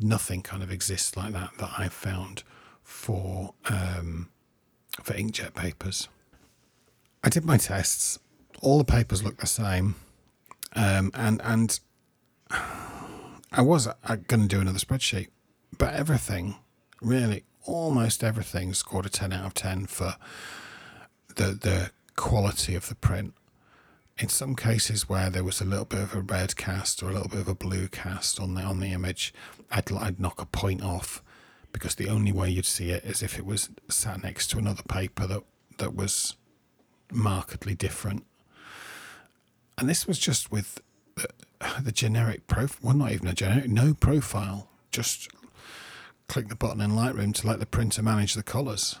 Nothing 0.00 0.42
kind 0.42 0.62
of 0.62 0.70
exists 0.70 1.16
like 1.16 1.32
that 1.32 1.50
that 1.58 1.72
I've 1.78 1.92
found 1.92 2.42
for 2.82 3.54
um, 3.68 4.28
for 5.02 5.14
inkjet 5.14 5.54
papers. 5.54 6.08
I 7.22 7.28
did 7.28 7.44
my 7.44 7.56
tests. 7.56 8.18
All 8.60 8.78
the 8.78 8.84
papers 8.84 9.22
look 9.22 9.38
the 9.38 9.46
same, 9.46 9.96
um, 10.74 11.10
and 11.14 11.40
and 11.42 11.80
I 12.50 13.62
was 13.62 13.86
uh, 13.86 14.16
going 14.26 14.42
to 14.42 14.48
do 14.48 14.60
another 14.60 14.78
spreadsheet, 14.78 15.28
but 15.78 15.94
everything, 15.94 16.56
really, 17.00 17.44
almost 17.64 18.24
everything, 18.24 18.74
scored 18.74 19.06
a 19.06 19.10
ten 19.10 19.32
out 19.32 19.46
of 19.46 19.54
ten 19.54 19.86
for 19.86 20.16
the 21.36 21.46
the 21.52 21.90
quality 22.16 22.74
of 22.74 22.88
the 22.88 22.94
print 22.94 23.34
in 24.18 24.28
some 24.28 24.54
cases 24.54 25.08
where 25.08 25.28
there 25.28 25.44
was 25.44 25.60
a 25.60 25.64
little 25.64 25.84
bit 25.84 26.00
of 26.00 26.14
a 26.14 26.20
red 26.20 26.56
cast 26.56 27.02
or 27.02 27.10
a 27.10 27.12
little 27.12 27.28
bit 27.28 27.40
of 27.40 27.48
a 27.48 27.54
blue 27.54 27.88
cast 27.88 28.38
on 28.38 28.54
the 28.54 28.62
on 28.62 28.80
the 28.80 28.92
image, 28.92 29.34
I'd, 29.70 29.90
I'd 29.92 30.20
knock 30.20 30.40
a 30.40 30.46
point 30.46 30.82
off 30.82 31.22
because 31.72 31.96
the 31.96 32.08
only 32.08 32.30
way 32.30 32.48
you'd 32.50 32.66
see 32.66 32.90
it 32.90 33.04
is 33.04 33.22
if 33.22 33.38
it 33.38 33.44
was 33.44 33.70
sat 33.88 34.22
next 34.22 34.48
to 34.48 34.58
another 34.58 34.84
paper 34.84 35.26
that 35.26 35.42
that 35.78 35.94
was 35.94 36.36
markedly 37.12 37.74
different. 37.74 38.24
And 39.76 39.88
this 39.88 40.06
was 40.06 40.20
just 40.20 40.52
with 40.52 40.80
the, 41.16 41.26
the 41.82 41.90
generic 41.90 42.46
profile. 42.46 42.78
Well, 42.82 42.96
not 42.96 43.10
even 43.10 43.26
a 43.26 43.34
generic, 43.34 43.68
no 43.68 43.94
profile. 43.94 44.68
Just 44.92 45.28
click 46.34 46.48
the 46.48 46.56
button 46.56 46.80
in 46.80 46.90
Lightroom 46.90 47.32
to 47.32 47.46
let 47.46 47.60
the 47.60 47.66
printer 47.66 48.02
manage 48.02 48.34
the 48.34 48.42
colours, 48.42 48.98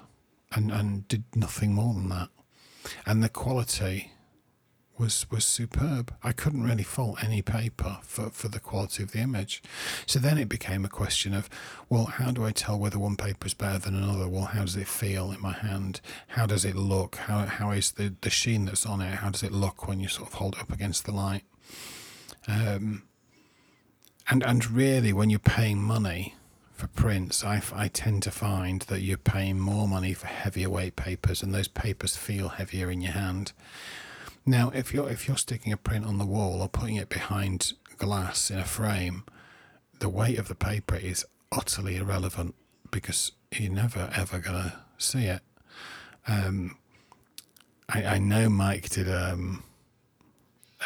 and 0.52 0.70
and 0.70 1.08
did 1.08 1.24
nothing 1.34 1.74
more 1.74 1.92
than 1.92 2.08
that. 2.08 2.28
And 3.04 3.24
the 3.24 3.28
quality 3.28 4.12
was 4.98 5.28
was 5.32 5.44
superb. 5.44 6.14
I 6.22 6.30
couldn't 6.30 6.62
really 6.62 6.84
fault 6.84 7.24
any 7.24 7.42
paper 7.42 7.98
for, 8.02 8.30
for 8.30 8.46
the 8.46 8.60
quality 8.60 9.02
of 9.02 9.10
the 9.10 9.18
image. 9.18 9.64
So 10.06 10.20
then 10.20 10.38
it 10.38 10.48
became 10.48 10.84
a 10.84 10.88
question 10.88 11.34
of, 11.34 11.50
well, 11.88 12.04
how 12.04 12.30
do 12.30 12.44
I 12.44 12.52
tell 12.52 12.78
whether 12.78 13.00
one 13.00 13.16
paper 13.16 13.48
is 13.48 13.54
better 13.54 13.80
than 13.80 13.96
another? 13.96 14.28
Well, 14.28 14.44
how 14.44 14.60
does 14.60 14.76
it 14.76 14.86
feel 14.86 15.32
in 15.32 15.42
my 15.42 15.54
hand? 15.54 16.00
How 16.28 16.46
does 16.46 16.64
it 16.64 16.76
look? 16.76 17.16
How 17.16 17.46
how 17.46 17.72
is 17.72 17.90
the, 17.90 18.14
the 18.20 18.30
sheen 18.30 18.66
that's 18.66 18.86
on 18.86 19.00
it? 19.00 19.16
How 19.16 19.30
does 19.30 19.42
it 19.42 19.50
look 19.50 19.88
when 19.88 19.98
you 19.98 20.06
sort 20.06 20.28
of 20.28 20.34
hold 20.34 20.54
it 20.54 20.60
up 20.60 20.72
against 20.72 21.04
the 21.04 21.10
light? 21.10 21.42
Um, 22.46 23.02
and 24.30 24.44
and 24.44 24.70
really, 24.70 25.12
when 25.12 25.30
you're 25.30 25.40
paying 25.40 25.82
money 25.82 26.36
for 26.74 26.88
prints, 26.88 27.44
I, 27.44 27.62
I 27.72 27.88
tend 27.88 28.22
to 28.24 28.30
find 28.30 28.82
that 28.82 29.00
you're 29.00 29.16
paying 29.16 29.60
more 29.60 29.86
money 29.86 30.12
for 30.12 30.26
heavier 30.26 30.68
weight 30.68 30.96
papers, 30.96 31.42
and 31.42 31.54
those 31.54 31.68
papers 31.68 32.16
feel 32.16 32.48
heavier 32.48 32.90
in 32.90 33.00
your 33.00 33.12
hand. 33.12 33.52
Now, 34.44 34.70
if 34.74 34.92
you're 34.92 35.08
if 35.08 35.26
you're 35.26 35.36
sticking 35.38 35.72
a 35.72 35.76
print 35.76 36.04
on 36.04 36.18
the 36.18 36.26
wall 36.26 36.60
or 36.60 36.68
putting 36.68 36.96
it 36.96 37.08
behind 37.08 37.72
glass 37.96 38.50
in 38.50 38.58
a 38.58 38.64
frame, 38.64 39.24
the 40.00 40.08
weight 40.08 40.38
of 40.38 40.48
the 40.48 40.54
paper 40.54 40.96
is 40.96 41.24
utterly 41.52 41.96
irrelevant 41.96 42.54
because 42.90 43.32
you're 43.52 43.72
never 43.72 44.10
ever 44.14 44.38
gonna 44.38 44.80
see 44.98 45.26
it. 45.26 45.40
Um, 46.26 46.76
I, 47.88 48.04
I 48.04 48.18
know 48.18 48.48
Mike 48.48 48.90
did 48.90 49.08
um, 49.08 49.62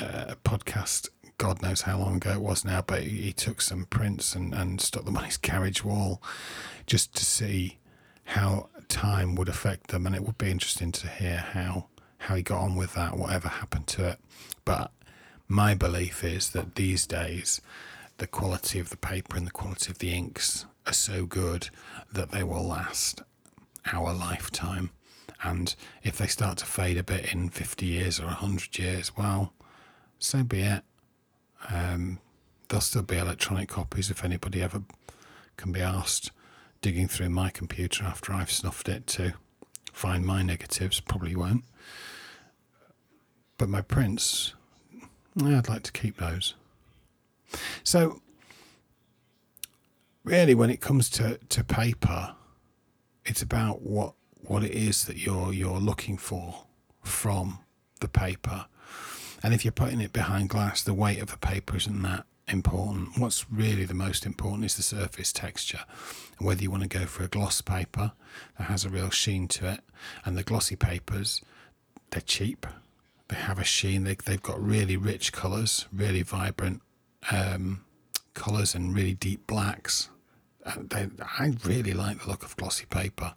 a 0.00 0.37
podcast 0.45 1.09
God 1.38 1.62
knows 1.62 1.83
how 1.83 1.99
long 1.99 2.16
ago 2.16 2.33
it 2.33 2.40
was 2.40 2.64
now, 2.64 2.83
but 2.83 3.02
he 3.04 3.33
took 3.33 3.61
some 3.61 3.85
prints 3.87 4.35
and, 4.35 4.52
and 4.52 4.80
stuck 4.80 5.04
them 5.04 5.16
on 5.16 5.25
his 5.25 5.37
carriage 5.37 5.85
wall 5.85 6.21
just 6.87 7.14
to 7.14 7.25
see 7.25 7.78
how 8.25 8.68
time 8.88 9.37
would 9.37 9.49
affect 9.49 9.88
them. 9.88 10.04
And 10.04 10.14
it 10.14 10.25
would 10.25 10.37
be 10.37 10.50
interesting 10.50 10.92
to 10.92 11.09
hear 11.09 11.38
how, 11.38 11.87
how 12.18 12.35
he 12.35 12.42
got 12.42 12.61
on 12.61 12.75
with 12.75 12.95
that, 12.95 13.16
whatever 13.16 13.49
happened 13.49 13.87
to 13.88 14.09
it. 14.09 14.18
But 14.64 14.90
my 15.47 15.75
belief 15.75 16.25
is 16.25 16.50
that 16.50 16.75
these 16.75 17.07
days, 17.07 17.61
the 18.18 18.26
quality 18.26 18.80
of 18.80 18.90
the 18.90 18.97
paper 18.97 19.37
and 19.37 19.47
the 19.47 19.52
quality 19.52 19.90
of 19.90 19.99
the 19.99 20.12
inks 20.12 20.66
are 20.87 20.92
so 20.92 21.25
good 21.25 21.71
that 22.12 22.33
they 22.33 22.42
will 22.42 22.66
last 22.66 23.23
our 23.92 24.12
lifetime. 24.12 24.90
And 25.42 25.75
if 26.02 26.18
they 26.18 26.26
start 26.26 26.59
to 26.59 26.66
fade 26.66 26.99
a 26.99 27.04
bit 27.04 27.33
in 27.33 27.49
50 27.49 27.87
years 27.87 28.18
or 28.18 28.25
100 28.25 28.76
years, 28.76 29.16
well, 29.16 29.52
so 30.18 30.42
be 30.42 30.62
it. 30.62 30.83
Um, 31.71 32.21
there'll 32.69 32.81
still 32.81 33.03
be 33.03 33.19
electronic 33.19 33.69
copies 33.69 34.11
if 34.11 34.25
anybody 34.25 34.62
ever 34.62 34.83
can 35.57 35.73
be 35.73 35.81
asked 35.81 36.31
digging 36.81 37.09
through 37.09 37.31
my 37.31 37.50
computer 37.50 38.05
after 38.05 38.33
I've 38.33 38.50
snuffed 38.50 38.88
it 38.88 39.07
to 39.09 39.35
find 39.93 40.25
my 40.25 40.43
negatives. 40.43 41.00
Probably 41.00 41.35
won't. 41.35 41.65
But 43.57 43.69
my 43.69 43.81
prints, 43.81 44.55
I'd 45.43 45.69
like 45.69 45.83
to 45.83 45.93
keep 45.93 46.19
those. 46.19 46.55
So, 47.83 48.23
really, 50.23 50.55
when 50.55 50.71
it 50.71 50.81
comes 50.81 51.11
to, 51.11 51.38
to 51.38 51.65
paper, 51.65 52.35
it's 53.25 53.43
about 53.43 53.83
what 53.83 54.15
what 54.41 54.62
it 54.62 54.71
is 54.71 55.05
that 55.05 55.19
you're 55.19 55.53
you're 55.53 55.81
looking 55.81 56.17
for 56.17 56.65
from 57.03 57.59
the 58.00 58.09
paper 58.09 58.67
and 59.42 59.54
if 59.54 59.64
you're 59.64 59.73
putting 59.73 60.00
it 60.00 60.12
behind 60.12 60.49
glass, 60.49 60.83
the 60.83 60.95
weight 60.95 61.21
of 61.21 61.30
the 61.30 61.38
paper 61.38 61.76
isn't 61.76 62.02
that 62.02 62.25
important. 62.49 63.18
What's 63.18 63.50
really 63.50 63.85
the 63.85 63.95
most 63.95 64.26
important 64.26 64.64
is 64.64 64.76
the 64.76 64.83
surface 64.83 65.33
texture. 65.33 65.80
whether 66.38 66.62
you 66.62 66.71
want 66.71 66.85
to 66.85 66.88
go 66.88 67.04
for 67.04 67.25
a 67.25 67.28
gloss 67.28 67.61
paper 67.61 68.12
that 68.57 68.64
has 68.64 68.85
a 68.85 68.88
real 68.88 69.11
sheen 69.11 69.49
to 69.49 69.73
it, 69.73 69.80
and 70.25 70.37
the 70.37 70.45
glossy 70.45 70.76
papers, 70.76 71.42
they're 72.11 72.21
cheap. 72.21 72.66
They 73.28 73.37
have 73.37 73.59
a 73.59 73.64
sheen. 73.64 74.04
They, 74.04 74.16
they've 74.25 74.42
got 74.42 74.62
really 74.62 74.97
rich 74.97 75.33
colours, 75.33 75.87
really 75.92 76.23
vibrant 76.23 76.80
um, 77.30 77.85
colours, 78.35 78.75
and 78.75 78.95
really 78.95 79.14
deep 79.14 79.47
blacks. 79.47 80.09
They, 80.76 81.09
I 81.21 81.54
really 81.64 81.92
like 81.92 82.23
the 82.23 82.28
look 82.28 82.45
of 82.45 82.57
glossy 82.57 82.87
paper. 82.87 83.35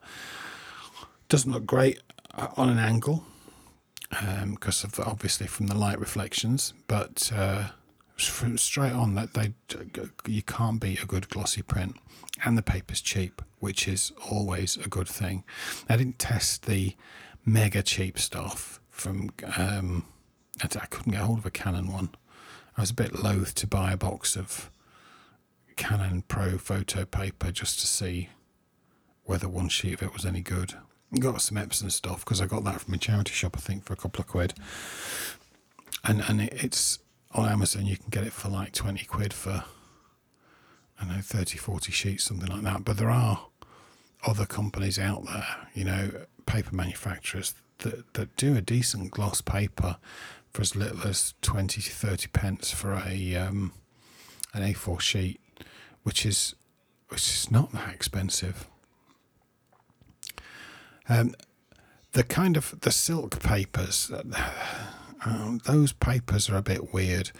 Doesn't 1.27 1.51
look 1.51 1.65
great 1.65 2.00
uh, 2.36 2.48
on 2.55 2.70
an 2.70 2.77
angle 2.77 3.25
because 4.12 4.84
um, 4.84 4.91
of 4.94 5.00
obviously 5.08 5.48
from 5.48 5.68
the 5.68 5.77
light 5.77 6.00
reflections, 6.00 6.74
but 6.88 7.32
uh, 7.34 7.70
straight 8.18 8.91
on 8.91 9.15
that 9.15 9.34
they 9.34 9.54
you 10.28 10.41
can't 10.43 10.80
beat 10.82 11.02
a 11.02 11.08
good 11.08 11.30
glossy 11.30 11.62
print, 11.62 11.95
and 12.43 12.58
the 12.58 12.62
paper's 12.62 13.02
cheap, 13.02 13.41
which 13.60 13.88
is 13.88 14.12
always 14.30 14.78
a 14.78 14.89
good 14.89 15.08
thing. 15.08 15.43
I 15.89 15.97
didn't 15.97 16.19
test 16.19 16.65
the 16.65 16.95
mega 17.45 17.82
cheap 17.82 18.19
stuff 18.19 18.80
from. 18.89 19.32
Um, 19.58 20.06
I, 20.62 20.65
I 20.65 20.86
couldn't 20.88 21.13
get 21.13 21.21
hold 21.21 21.39
of 21.39 21.45
a 21.45 21.52
Canon 21.52 21.91
one. 21.91 22.10
I 22.78 22.82
was 22.82 22.91
a 22.91 22.95
bit 22.95 23.24
loath 23.24 23.56
to 23.56 23.67
buy 23.67 23.91
a 23.91 23.97
box 23.97 24.36
of 24.36 24.69
Canon 25.76 26.24
Pro 26.28 26.58
photo 26.58 27.06
paper 27.06 27.52
just 27.52 27.80
to 27.80 27.88
see 27.88 28.30
whether 29.24 29.47
one 29.47 29.69
sheet 29.69 29.93
of 29.93 30.04
it 30.04 30.13
was 30.13 30.26
any 30.26 30.41
good 30.41 30.76
got 31.19 31.41
some 31.41 31.58
Epson 31.58 31.91
stuff 31.91 32.24
because 32.24 32.41
I 32.41 32.45
got 32.45 32.63
that 32.63 32.82
from 32.82 32.93
a 32.93 32.97
charity 32.97 33.34
shop, 33.34 33.56
I 33.58 33.60
think, 33.60 33.84
for 33.84 33.93
a 33.93 33.97
couple 33.97 34.21
of 34.21 34.28
quid. 34.28 34.54
And 36.04 36.21
and 36.21 36.41
it, 36.41 36.54
it's 36.63 37.00
on 37.34 37.47
Amazon, 37.47 37.86
you 37.86 37.97
can 37.97 38.10
get 38.10 38.26
it 38.26 38.34
for 38.34 38.50
like 38.50 38.74
20 38.74 39.06
quid 39.06 39.34
for, 39.34 39.63
I 41.00 41.06
know, 41.06 41.21
30, 41.21 41.58
40 41.58 41.91
sheets, 41.91 42.26
something 42.26 42.50
like 42.50 42.63
that. 42.63 42.84
But 42.84 42.97
there 42.97 43.10
are 43.10 43.47
other 44.26 44.45
companies 44.45 45.00
out 45.00 45.26
there, 45.26 45.45
you 45.74 45.86
know, 45.86 46.12
paper 46.45 46.76
manufacturers 46.76 47.56
that, 47.80 48.13
that 48.13 48.36
do 48.36 48.56
a 48.56 48.62
decent 48.62 49.12
gloss 49.12 49.41
paper 49.41 49.97
for 50.52 50.62
as 50.62 50.76
little 50.76 51.08
as 51.08 51.34
20 51.41 51.82
to 51.82 51.89
30 51.89 52.28
pence 52.28 52.71
for 52.71 53.02
a 53.06 53.36
um, 53.36 53.71
an 54.54 54.62
A4 54.62 55.00
sheet, 55.00 55.39
which 56.04 56.26
is 56.26 56.56
which 57.08 57.30
is 57.30 57.50
not 57.50 57.71
that 57.71 57.93
expensive. 57.93 58.67
Um, 61.12 61.36
the 62.13 62.24
kind 62.24 62.56
of 62.56 62.80
the 62.82 62.91
silk 62.91 63.41
papers, 63.41 64.10
uh, 64.10 65.58
those 65.65 65.91
papers 65.91 66.50
are 66.50 66.56
a 66.56 66.62
bit 66.62 66.93
weird. 66.93 67.32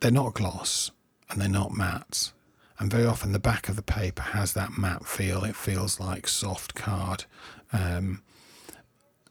They're 0.00 0.10
not 0.10 0.34
gloss 0.34 0.90
and 1.30 1.40
they're 1.40 1.48
not 1.48 1.72
matte. 1.72 2.32
And 2.78 2.90
very 2.90 3.06
often 3.06 3.32
the 3.32 3.38
back 3.38 3.70
of 3.70 3.76
the 3.76 3.82
paper 3.82 4.20
has 4.22 4.52
that 4.52 4.76
matte 4.76 5.06
feel. 5.06 5.44
It 5.44 5.56
feels 5.56 5.98
like 5.98 6.28
soft 6.28 6.74
card. 6.74 7.24
Um, 7.72 8.22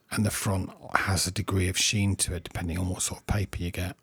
and 0.10 0.26
the 0.26 0.32
front 0.32 0.71
has 0.95 1.28
a 1.28 1.32
degree 1.32 1.69
of 1.69 1.78
sheen 1.78 2.15
to 2.15 2.34
it, 2.34 2.43
depending 2.43 2.80
on 2.80 2.89
what 2.89 3.04
sort 3.04 3.19
of 3.19 3.28
paper 3.28 3.62
you 3.62 3.69
get. 3.69 3.95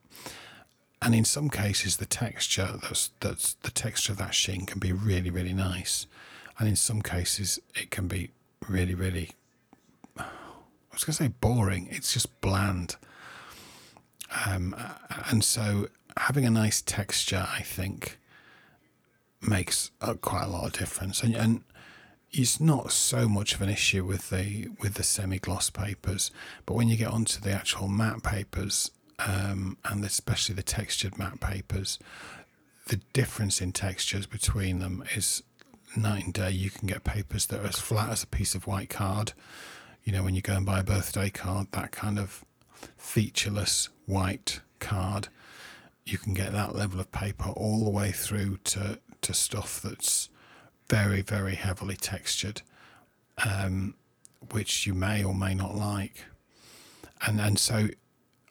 And 1.03 1.12
in 1.12 1.25
some 1.25 1.51
cases, 1.51 1.97
the 1.97 2.07
texture 2.07 2.79
that's 2.83 3.11
that's 3.18 3.55
the 3.62 3.73
texture 3.73 4.12
of 4.12 4.18
that 4.18 4.35
sheen 4.35 4.64
can 4.64 4.79
be 4.79 4.92
really 4.92 5.31
really 5.31 5.53
nice, 5.53 6.07
and 6.59 6.68
in 6.68 6.77
some 6.77 7.03
cases 7.03 7.59
it 7.75 7.90
can 7.90 8.07
be 8.09 8.31
really, 8.68 8.94
really, 8.94 9.31
I 10.18 10.24
was 10.92 11.05
going 11.05 11.14
to 11.14 11.24
say 11.24 11.29
boring. 11.29 11.88
It's 11.90 12.12
just 12.12 12.40
bland. 12.40 12.96
Um, 14.46 14.74
and 15.31 15.44
so 15.44 15.88
having 16.16 16.44
a 16.44 16.50
nice 16.50 16.83
texture, 16.83 17.46
I 17.50 17.62
think, 17.62 18.18
makes 19.40 19.90
uh, 20.00 20.14
quite 20.14 20.44
a 20.44 20.48
lot 20.48 20.66
of 20.66 20.72
difference. 20.72 21.22
And, 21.22 21.35
and 21.35 21.64
it's 22.33 22.61
not 22.61 22.92
so 22.92 23.29
much 23.29 23.55
of 23.55 23.62
an 23.62 23.68
issue 23.68 24.05
with 24.05 24.31
the 24.31 24.68
with 24.81 24.94
the 24.94 25.03
semi 25.03 25.38
gloss 25.38 25.70
papers, 25.70 26.31
but 26.66 26.74
when 26.74 26.88
you 26.88 26.96
get 26.96 27.09
onto 27.09 27.40
the 27.40 27.53
actual 27.53 27.88
matte 27.88 28.22
papers, 28.22 28.90
um, 29.20 29.77
and 29.85 30.05
especially 30.05 30.55
the 30.55 30.62
textured 30.62 31.16
matte 31.18 31.40
papers, 31.40 31.98
the 32.88 32.96
difference 33.12 33.61
in 33.61 33.72
textures 33.72 34.27
between 34.27 34.81
them 34.81 35.05
is 35.14 35.42
night 35.96 36.24
and 36.24 36.35
day. 36.35 36.50
You 36.50 36.70
can 36.70 36.87
get 36.87 37.04
papers 37.04 37.46
that 37.46 37.61
are 37.61 37.68
as 37.68 37.78
flat 37.80 38.11
as 38.11 38.22
a 38.22 38.26
piece 38.26 38.54
of 38.54 38.66
white 38.66 38.90
card. 38.90 39.33
You 40.04 40.12
know, 40.12 40.22
when 40.22 40.35
you 40.35 40.42
go 40.42 40.54
and 40.54 40.66
buy 40.66 40.80
a 40.80 40.85
birthday 40.85 41.30
card, 41.30 41.68
that 41.72 41.92
kind 41.92 42.18
of 42.18 42.44
featureless 42.96 43.88
white 44.07 44.61
card, 44.80 45.28
you 46.04 46.18
can 46.18 46.35
get 46.35 46.52
that 46.52 46.74
level 46.74 47.00
of 47.00 47.11
paper 47.11 47.48
all 47.50 47.85
the 47.85 47.90
way 47.90 48.12
through 48.12 48.59
to, 48.64 48.98
to 49.22 49.33
stuff 49.33 49.80
that's 49.80 50.28
very, 50.90 51.22
very 51.22 51.54
heavily 51.54 51.96
textured, 51.96 52.62
um, 53.44 53.94
which 54.50 54.87
you 54.87 54.94
may 54.94 55.24
or 55.24 55.35
may 55.35 55.54
not 55.54 55.74
like. 55.74 56.24
And 57.26 57.40
and 57.40 57.59
so 57.59 57.88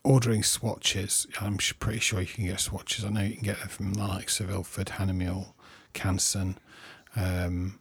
ordering 0.04 0.44
swatches, 0.44 1.28
I'm 1.40 1.58
pretty 1.58 2.00
sure 2.00 2.22
you 2.22 2.28
can 2.28 2.46
get 2.46 2.60
swatches. 2.60 3.06
I 3.06 3.10
know 3.10 3.22
you 3.22 3.36
can 3.36 3.44
get 3.44 3.60
them 3.60 3.70
from 3.70 3.94
likes 3.94 4.40
of 4.40 4.50
Ilford, 4.50 4.88
Hahnemühle, 4.88 5.54
Canson, 5.94 6.58
um, 7.16 7.80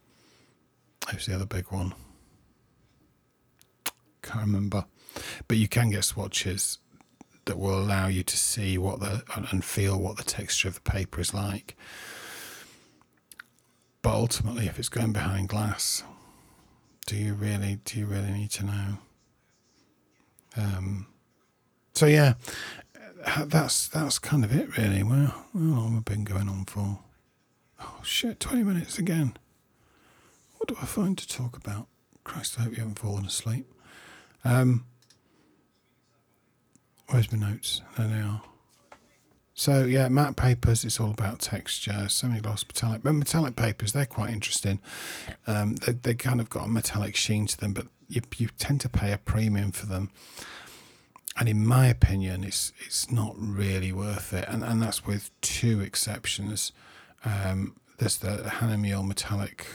who's 1.10 1.26
the 1.26 1.34
other 1.34 1.46
big 1.46 1.66
one? 1.70 1.94
Can't 4.22 4.46
remember. 4.46 4.84
But 5.48 5.58
you 5.58 5.68
can 5.68 5.90
get 5.90 6.04
swatches 6.04 6.78
that 7.44 7.58
will 7.58 7.78
allow 7.78 8.06
you 8.06 8.22
to 8.22 8.36
see 8.36 8.78
what 8.78 9.00
the 9.00 9.22
and 9.50 9.64
feel 9.64 9.98
what 9.98 10.16
the 10.16 10.22
texture 10.22 10.68
of 10.68 10.74
the 10.74 10.80
paper 10.80 11.20
is 11.20 11.34
like. 11.34 11.76
But 14.00 14.14
ultimately, 14.14 14.66
if 14.66 14.78
it's 14.78 14.88
going 14.88 15.12
behind 15.12 15.48
glass, 15.48 16.02
do 17.06 17.16
you 17.16 17.34
really 17.34 17.78
do 17.84 17.98
you 17.98 18.06
really 18.06 18.30
need 18.30 18.50
to 18.52 18.64
know? 18.64 18.98
Um, 20.56 21.06
so 21.94 22.06
yeah, 22.06 22.34
uh, 23.26 23.44
that's 23.46 23.88
that's 23.88 24.18
kind 24.18 24.44
of 24.44 24.54
it 24.54 24.76
really. 24.76 25.02
Well, 25.02 25.26
how 25.26 25.58
long 25.58 25.94
have 25.94 26.04
been 26.04 26.24
going 26.24 26.48
on 26.48 26.64
for? 26.64 26.98
Oh 27.82 28.00
shit, 28.02 28.38
twenty 28.40 28.62
minutes 28.62 28.98
again. 28.98 29.36
What 30.58 30.68
do 30.68 30.76
I 30.80 30.86
find 30.86 31.18
to 31.18 31.28
talk 31.28 31.56
about? 31.56 31.88
Christ, 32.24 32.56
I 32.58 32.62
hope 32.62 32.72
you 32.72 32.78
haven't 32.78 32.98
fallen 32.98 33.26
asleep. 33.26 33.66
Um, 34.44 34.84
where's 37.08 37.32
my 37.32 37.38
notes? 37.38 37.82
There 37.98 38.06
they 38.06 38.20
are. 38.20 38.42
So 39.54 39.84
yeah, 39.84 40.08
matte 40.08 40.36
papers. 40.36 40.84
It's 40.84 41.00
all 41.00 41.10
about 41.10 41.40
texture. 41.40 42.08
Semi-gloss 42.08 42.64
metallic, 42.66 43.02
but 43.02 43.12
metallic 43.12 43.56
papers 43.56 43.92
they're 43.92 44.06
quite 44.06 44.30
interesting. 44.30 44.78
Um, 45.46 45.74
they 45.76 45.92
they 45.92 46.14
kind 46.14 46.40
of 46.40 46.48
got 46.48 46.66
a 46.66 46.68
metallic 46.70 47.16
sheen 47.16 47.46
to 47.48 47.58
them, 47.58 47.72
but 47.72 47.86
you 48.08 48.22
you 48.36 48.48
tend 48.58 48.80
to 48.82 48.88
pay 48.88 49.12
a 49.12 49.18
premium 49.18 49.72
for 49.72 49.86
them. 49.86 50.10
And 51.36 51.48
in 51.48 51.66
my 51.66 51.88
opinion, 51.88 52.44
it's 52.44 52.72
it's 52.86 53.10
not 53.10 53.34
really 53.36 53.92
worth 53.92 54.32
it. 54.32 54.46
And 54.48 54.62
and 54.62 54.80
that's 54.80 55.04
with 55.04 55.30
two 55.40 55.80
exceptions. 55.80 56.72
Um, 57.24 57.76
there's 57.98 58.18
the 58.18 58.38
Hahnemühle 58.44 59.06
metallic. 59.06 59.66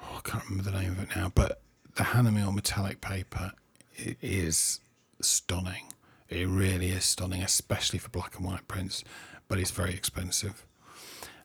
Oh, 0.00 0.20
I 0.24 0.28
can't 0.28 0.44
remember 0.48 0.70
the 0.70 0.78
name 0.80 0.92
of 0.92 1.02
it 1.02 1.16
now, 1.16 1.32
but 1.34 1.60
the 1.96 2.04
Hahnemühle 2.04 2.54
metallic 2.54 3.00
paper 3.00 3.52
is 3.96 4.80
stunning 5.20 5.88
it 6.28 6.46
really 6.46 6.90
is 6.90 7.04
stunning, 7.04 7.42
especially 7.42 7.98
for 7.98 8.10
black 8.10 8.36
and 8.36 8.44
white 8.44 8.68
prints, 8.68 9.02
but 9.48 9.58
it's 9.58 9.70
very 9.70 9.94
expensive. 9.94 10.66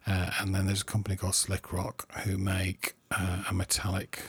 Uh, 0.06 0.32
and 0.40 0.54
then 0.54 0.66
there's 0.66 0.82
a 0.82 0.86
company 0.86 1.16
called 1.16 1.34
Slickrock 1.34 2.12
who 2.24 2.38
make 2.38 2.96
uh, 3.12 3.44
a 3.50 3.54
metallic. 3.54 4.24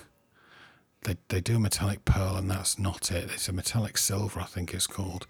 They 1.03 1.17
they 1.29 1.41
do 1.41 1.57
a 1.57 1.59
metallic 1.59 2.05
pearl, 2.05 2.37
and 2.37 2.49
that's 2.49 2.79
not 2.79 3.11
it. 3.11 3.31
It's 3.33 3.49
a 3.49 3.53
metallic 3.53 3.99
silver, 3.99 4.41
I 4.41 4.45
think 4.45 4.73
it's 4.73 4.87
called, 4.87 5.27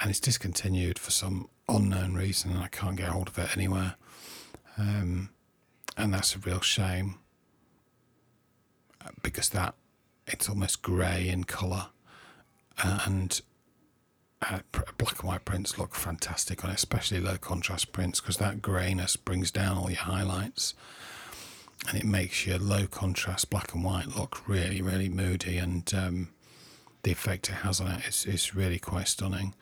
and 0.00 0.08
it's 0.08 0.20
discontinued 0.20 0.98
for 0.98 1.10
some 1.10 1.48
unknown 1.68 2.14
reason, 2.14 2.50
and 2.52 2.60
I 2.60 2.68
can't 2.68 2.96
get 2.96 3.10
hold 3.10 3.28
of 3.28 3.38
it 3.38 3.54
anywhere. 3.54 3.96
Um, 4.76 5.30
and 5.96 6.12
that's 6.12 6.34
a 6.34 6.38
real 6.38 6.60
shame 6.60 7.18
because 9.22 9.50
that 9.50 9.74
it's 10.26 10.48
almost 10.48 10.82
grey 10.82 11.28
in 11.28 11.44
colour, 11.44 11.88
and 12.82 13.40
uh, 14.42 14.60
black 14.98 15.20
and 15.20 15.28
white 15.28 15.44
prints 15.44 15.78
look 15.78 15.94
fantastic 15.94 16.64
on 16.64 16.70
it, 16.70 16.74
especially 16.74 17.20
low 17.20 17.36
contrast 17.36 17.92
prints, 17.92 18.20
because 18.20 18.38
that 18.38 18.62
greyness 18.62 19.16
brings 19.16 19.50
down 19.50 19.76
all 19.76 19.90
your 19.90 20.00
highlights 20.00 20.74
and 21.88 21.98
it 21.98 22.04
makes 22.04 22.46
your 22.46 22.58
low 22.58 22.86
contrast 22.86 23.50
black 23.50 23.74
and 23.74 23.84
white 23.84 24.16
look 24.16 24.48
really, 24.48 24.80
really 24.80 25.08
moody. 25.08 25.58
And 25.58 25.92
um, 25.94 26.28
the 27.02 27.12
effect 27.12 27.48
it 27.48 27.56
has 27.56 27.80
on 27.80 27.90
it 27.90 28.08
is, 28.08 28.26
is 28.26 28.54
really 28.54 28.78
quite 28.78 29.08
stunning, 29.08 29.54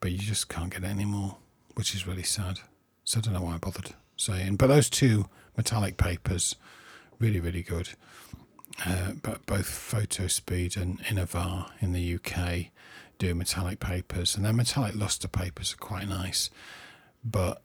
but 0.00 0.10
you 0.10 0.18
just 0.18 0.48
can't 0.48 0.72
get 0.72 0.84
any 0.84 1.04
more, 1.04 1.36
which 1.74 1.94
is 1.94 2.06
really 2.06 2.22
sad. 2.22 2.60
So 3.04 3.18
I 3.18 3.22
don't 3.22 3.34
know 3.34 3.42
why 3.42 3.54
I 3.54 3.58
bothered 3.58 3.94
saying. 4.18 4.56
But 4.56 4.66
those 4.66 4.90
two 4.90 5.26
metallic 5.56 5.96
papers, 5.96 6.56
really, 7.18 7.40
really 7.40 7.62
good. 7.62 7.90
Uh, 8.84 9.12
but 9.22 9.44
both 9.46 9.66
Photospeed 9.66 10.76
and 10.76 11.00
Innova 11.04 11.70
in 11.80 11.92
the 11.92 12.14
UK 12.14 12.66
do 13.18 13.34
metallic 13.34 13.80
papers, 13.80 14.36
and 14.36 14.44
their 14.44 14.52
metallic 14.52 14.94
luster 14.94 15.26
papers 15.26 15.74
are 15.74 15.84
quite 15.84 16.08
nice, 16.08 16.50
but 17.24 17.62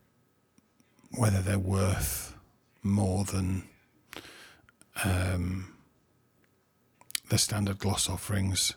whether 1.15 1.41
they're 1.41 1.59
worth 1.59 2.35
more 2.81 3.23
than 3.23 3.63
um, 5.03 5.75
the 7.29 7.37
standard 7.37 7.77
gloss 7.77 8.09
offerings, 8.09 8.73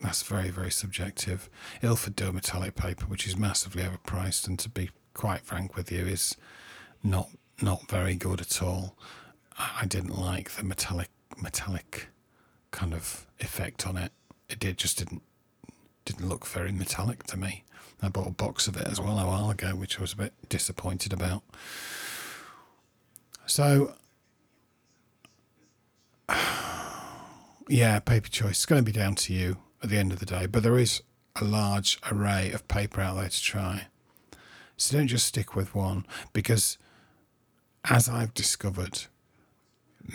that's 0.00 0.22
very, 0.22 0.48
very 0.48 0.70
subjective. 0.70 1.50
Ilford 1.82 2.16
do 2.16 2.32
metallic 2.32 2.74
paper, 2.74 3.04
which 3.04 3.26
is 3.26 3.36
massively 3.36 3.82
overpriced, 3.82 4.48
and 4.48 4.58
to 4.58 4.70
be 4.70 4.90
quite 5.12 5.42
frank 5.42 5.76
with 5.76 5.92
you, 5.92 6.06
is 6.06 6.36
not 7.04 7.28
not 7.62 7.88
very 7.88 8.16
good 8.16 8.40
at 8.40 8.62
all. 8.62 8.96
I 9.56 9.86
didn't 9.86 10.18
like 10.18 10.50
the 10.52 10.64
metallic 10.64 11.10
metallic 11.40 12.08
kind 12.70 12.92
of 12.92 13.26
effect 13.38 13.86
on 13.86 13.96
it. 13.96 14.10
It 14.48 14.58
did 14.58 14.78
just 14.78 14.98
didn't 14.98 15.22
didn't 16.04 16.28
look 16.28 16.46
very 16.46 16.72
metallic 16.72 17.22
to 17.24 17.36
me. 17.36 17.64
I 18.02 18.08
bought 18.08 18.26
a 18.26 18.32
box 18.32 18.66
of 18.68 18.76
it 18.76 18.86
as 18.86 19.00
well 19.00 19.18
a 19.18 19.26
while 19.26 19.50
ago, 19.50 19.70
which 19.74 19.98
I 19.98 20.02
was 20.02 20.12
a 20.12 20.16
bit 20.16 20.32
disappointed 20.48 21.12
about. 21.12 21.42
So, 23.46 23.94
yeah, 27.68 27.98
paper 28.00 28.28
choice. 28.28 28.50
It's 28.50 28.66
going 28.66 28.84
to 28.84 28.84
be 28.84 28.92
down 28.92 29.14
to 29.16 29.32
you 29.32 29.58
at 29.82 29.88
the 29.88 29.96
end 29.96 30.12
of 30.12 30.18
the 30.18 30.26
day, 30.26 30.46
but 30.46 30.62
there 30.62 30.78
is 30.78 31.02
a 31.36 31.44
large 31.44 31.98
array 32.10 32.52
of 32.52 32.68
paper 32.68 33.00
out 33.00 33.16
there 33.16 33.28
to 33.28 33.42
try. 33.42 33.86
So 34.76 34.96
don't 34.96 35.08
just 35.08 35.26
stick 35.26 35.54
with 35.54 35.74
one 35.74 36.04
because, 36.32 36.78
as 37.84 38.08
I've 38.08 38.34
discovered, 38.34 39.04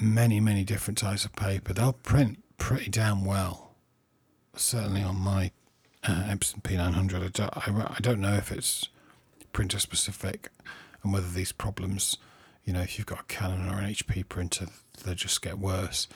many, 0.02 0.40
many 0.40 0.64
different 0.64 0.98
types 0.98 1.26
of 1.26 1.36
paper, 1.36 1.74
they'll 1.74 1.94
print 1.94 2.44
pretty 2.58 2.90
damn 2.90 3.26
well. 3.26 3.76
Certainly 4.56 5.04
on 5.04 5.18
my 5.18 5.52
uh, 6.04 6.24
Epson 6.28 6.62
P900. 6.62 7.24
I 7.24 7.28
don't, 7.28 7.58
I, 7.58 7.96
I 7.96 8.00
don't 8.02 8.22
know 8.22 8.34
if 8.36 8.52
it's 8.52 8.90
printer 9.54 9.80
specific 9.80 10.50
and 11.04 11.14
whether 11.14 11.30
these 11.30 11.52
problems, 11.52 12.18
you 12.66 12.74
know, 12.74 12.82
if 12.82 12.98
you've 12.98 13.08
got 13.08 13.22
a 13.22 13.24
Canon 13.24 13.70
or 13.70 13.80
an 13.80 13.90
HP 13.94 14.28
printer, 14.28 14.68
they 15.04 15.14
just 15.16 15.42
get 15.42 15.60
worse. 15.60 16.08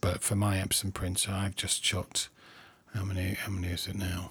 But 0.00 0.22
for 0.22 0.36
my 0.36 0.58
Epson 0.58 0.92
printer, 0.92 1.32
I've 1.32 1.56
just 1.56 1.82
chucked 1.82 2.28
how 2.94 3.04
many? 3.04 3.34
How 3.34 3.50
many 3.50 3.68
is 3.68 3.86
it 3.86 3.96
now? 3.96 4.30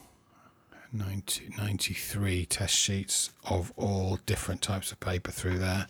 90, 0.96 1.50
93 1.58 2.46
test 2.46 2.76
sheets 2.76 3.32
of 3.50 3.72
all 3.76 4.20
different 4.26 4.62
types 4.62 4.92
of 4.92 5.00
paper 5.00 5.32
through 5.32 5.60
there, 5.60 5.88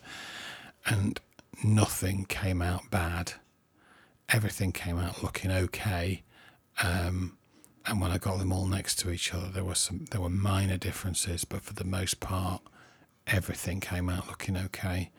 and 0.84 1.20
nothing 1.64 2.24
came 2.24 2.60
out 2.60 2.90
bad. 2.90 3.34
Everything 4.28 4.72
came 4.72 4.98
out 4.98 5.22
looking 5.22 5.50
okay. 5.50 6.22
Um, 6.82 7.38
and 7.86 8.00
when 8.00 8.10
I 8.10 8.18
got 8.18 8.38
them 8.38 8.52
all 8.52 8.66
next 8.66 8.98
to 9.00 9.10
each 9.10 9.32
other, 9.32 9.48
there 9.48 9.64
were 9.64 9.76
some 9.76 10.06
there 10.10 10.20
were 10.20 10.28
minor 10.28 10.76
differences, 10.76 11.44
but 11.44 11.62
for 11.62 11.72
the 11.72 11.84
most 11.84 12.18
part, 12.18 12.62
everything 13.26 13.80
came 13.80 14.08
out 14.08 14.26
looking 14.26 14.56
okay, 14.56 15.10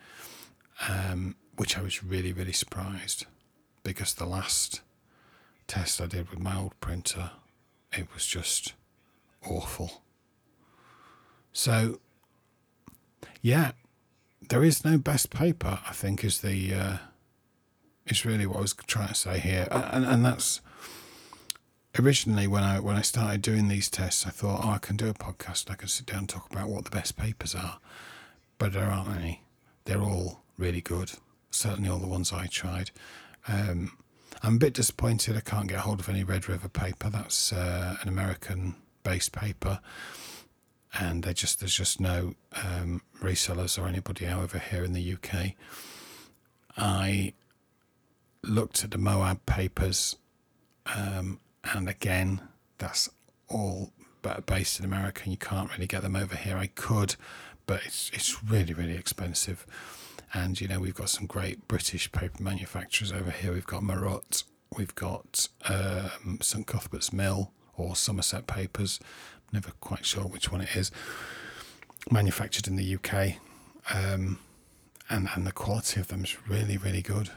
um, 0.88 1.36
which 1.56 1.78
I 1.78 1.82
was 1.82 2.04
really 2.04 2.34
really 2.34 2.52
surprised 2.52 3.26
because 3.84 4.14
the 4.14 4.26
last 4.26 4.82
test 5.68 6.02
I 6.02 6.08
did 6.08 6.30
with 6.30 6.40
my 6.40 6.58
old 6.58 6.78
printer, 6.82 7.32
it 7.94 8.08
was 8.14 8.26
just 8.26 8.74
awful. 9.52 10.04
So, 11.54 12.00
yeah, 13.42 13.72
there 14.50 14.64
is 14.64 14.86
no 14.86 14.98
best 14.98 15.30
paper. 15.30 15.80
I 15.88 15.94
think 15.94 16.24
is 16.24 16.42
the 16.42 16.74
uh, 16.74 16.98
is 18.06 18.26
really 18.26 18.46
what 18.46 18.58
I 18.58 18.62
was 18.62 18.74
trying 18.74 19.10
to 19.10 19.16
say 19.16 19.40
here, 19.40 19.68
and 19.72 20.06
and 20.06 20.26
that's 20.26 20.62
originally 22.00 22.48
when 22.48 22.64
I 22.64 22.80
when 22.80 22.96
I 22.96 23.02
started 23.02 23.42
doing 23.42 23.68
these 23.68 23.90
tests, 23.90 24.26
I 24.26 24.30
thought, 24.30 24.62
oh, 24.64 24.70
I 24.70 24.78
can 24.78 24.98
do 24.98 25.10
a 25.10 25.14
podcast. 25.14 25.72
I 25.72 25.76
can 25.76 25.88
sit 25.88 26.06
down 26.06 26.20
and 26.20 26.30
talk 26.30 26.52
about 26.52 26.70
what 26.70 26.86
the 26.86 26.92
best 26.92 27.18
papers 27.18 27.56
are, 27.56 27.80
but 28.58 28.74
there 28.74 28.86
aren't 28.86 29.16
any. 29.16 29.44
They're 29.86 30.02
all 30.02 30.44
really 30.58 30.82
good. 30.82 31.12
Certainly, 31.50 31.90
all 31.90 32.00
the 32.00 32.08
ones 32.08 32.34
I 32.34 32.48
tried. 32.48 32.92
Um, 33.48 33.98
I'm 34.44 34.56
a 34.56 34.60
bit 34.60 34.74
disappointed. 34.74 35.36
I 35.36 35.40
can't 35.40 35.68
get 35.68 35.80
hold 35.80 36.00
of 36.00 36.10
any 36.10 36.24
Red 36.24 36.48
River 36.48 36.70
paper. 36.70 37.10
That's 37.10 37.52
uh, 37.52 37.98
an 38.02 38.10
American-based 39.08 39.32
paper, 39.32 39.80
and 41.00 41.24
they 41.24 41.34
just 41.34 41.60
there's 41.60 41.76
just 41.76 42.00
no 42.00 42.36
um, 42.64 43.02
resellers 43.22 43.82
or 43.82 43.88
anybody 43.88 44.28
over 44.28 44.60
here 44.60 44.84
in 44.84 44.94
the 44.94 45.14
UK. 45.14 45.54
I 46.78 47.34
looked 48.44 48.84
at 48.84 48.92
the 48.92 48.98
Moab 48.98 49.46
papers 49.46 50.16
um, 50.96 51.40
and 51.74 51.90
again, 51.90 52.42
that's 52.78 53.10
all 53.50 53.92
based 54.46 54.80
in 54.80 54.86
America, 54.86 55.22
and 55.24 55.32
you 55.32 55.38
can't 55.38 55.72
really 55.72 55.88
get 55.88 56.02
them 56.02 56.16
over 56.16 56.36
here. 56.36 56.58
I 56.58 56.68
could, 56.68 57.16
but 57.66 57.82
it's 57.86 58.12
it's 58.14 58.44
really 58.44 58.74
really 58.74 58.96
expensive. 58.96 59.66
And 60.34 60.60
you 60.60 60.68
know 60.68 60.80
we've 60.80 60.96
got 60.96 61.10
some 61.10 61.26
great 61.26 61.68
British 61.68 62.12
paper 62.12 62.44
manufacturers 62.44 63.12
over 63.12 63.32
here. 63.32 63.54
We've 63.54 63.66
got 63.66 63.84
Marrutt, 63.84 64.44
we've 64.78 64.96
got 64.96 65.48
um, 65.68 66.40
St 66.42 66.68
Cuthbert's 66.68 67.14
Mill 67.14 67.52
or 67.78 67.96
Somerset 67.96 68.48
Papers. 68.48 69.00
Never 69.54 69.72
quite 69.80 70.06
sure 70.06 70.24
which 70.24 70.52
one 70.52 70.62
it 70.62 70.76
is. 70.76 70.92
Manufactured 72.12 72.68
in 72.68 72.76
the 72.76 72.96
UK, 72.96 73.38
um, 73.94 74.40
and 75.10 75.30
and 75.36 75.46
the 75.46 75.52
quality 75.52 76.00
of 76.00 76.08
them 76.08 76.24
is 76.24 76.38
really 76.48 76.78
really 76.78 77.02
good. 77.02 77.32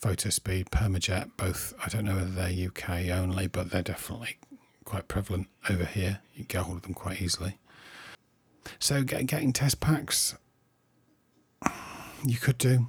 Photospeed, 0.00 0.68
Permajet, 0.68 1.30
both, 1.36 1.72
I 1.84 1.88
don't 1.88 2.04
know 2.04 2.16
whether 2.16 2.26
they're 2.26 2.68
UK 2.68 3.08
only, 3.08 3.46
but 3.46 3.70
they're 3.70 3.82
definitely 3.82 4.36
quite 4.84 5.08
prevalent 5.08 5.48
over 5.70 5.84
here. 5.84 6.20
You 6.34 6.44
can 6.44 6.58
get 6.58 6.62
hold 6.66 6.76
of 6.76 6.82
them 6.82 6.94
quite 6.94 7.22
easily. 7.22 7.58
So 8.78 9.02
get, 9.02 9.26
getting 9.26 9.52
test 9.52 9.80
packs, 9.80 10.34
you 12.24 12.36
could 12.36 12.58
do, 12.58 12.86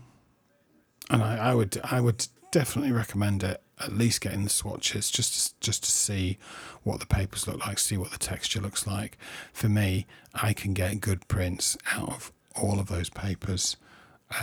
and 1.10 1.24
I, 1.24 1.38
I 1.38 1.56
would 1.56 1.80
I 1.84 2.02
would 2.02 2.28
definitely 2.52 2.92
recommend 2.92 3.44
it. 3.44 3.62
At 3.80 3.94
least 3.94 4.22
getting 4.22 4.44
the 4.44 4.50
swatches 4.50 5.12
just 5.12 5.54
to, 5.54 5.60
just 5.60 5.84
to 5.84 5.92
see 5.92 6.38
what 6.84 7.00
the 7.00 7.06
papers 7.06 7.48
look 7.48 7.66
like, 7.66 7.78
see 7.78 7.98
what 7.98 8.12
the 8.12 8.18
texture 8.18 8.60
looks 8.60 8.88
like. 8.88 9.18
For 9.54 9.70
me, 9.70 10.08
I 10.34 10.54
can 10.54 10.74
get 10.74 11.00
good 11.00 11.28
prints 11.28 11.78
out 11.92 12.10
of 12.10 12.32
all 12.56 12.80
of 12.80 12.88
those 12.88 13.10
papers. 13.10 13.78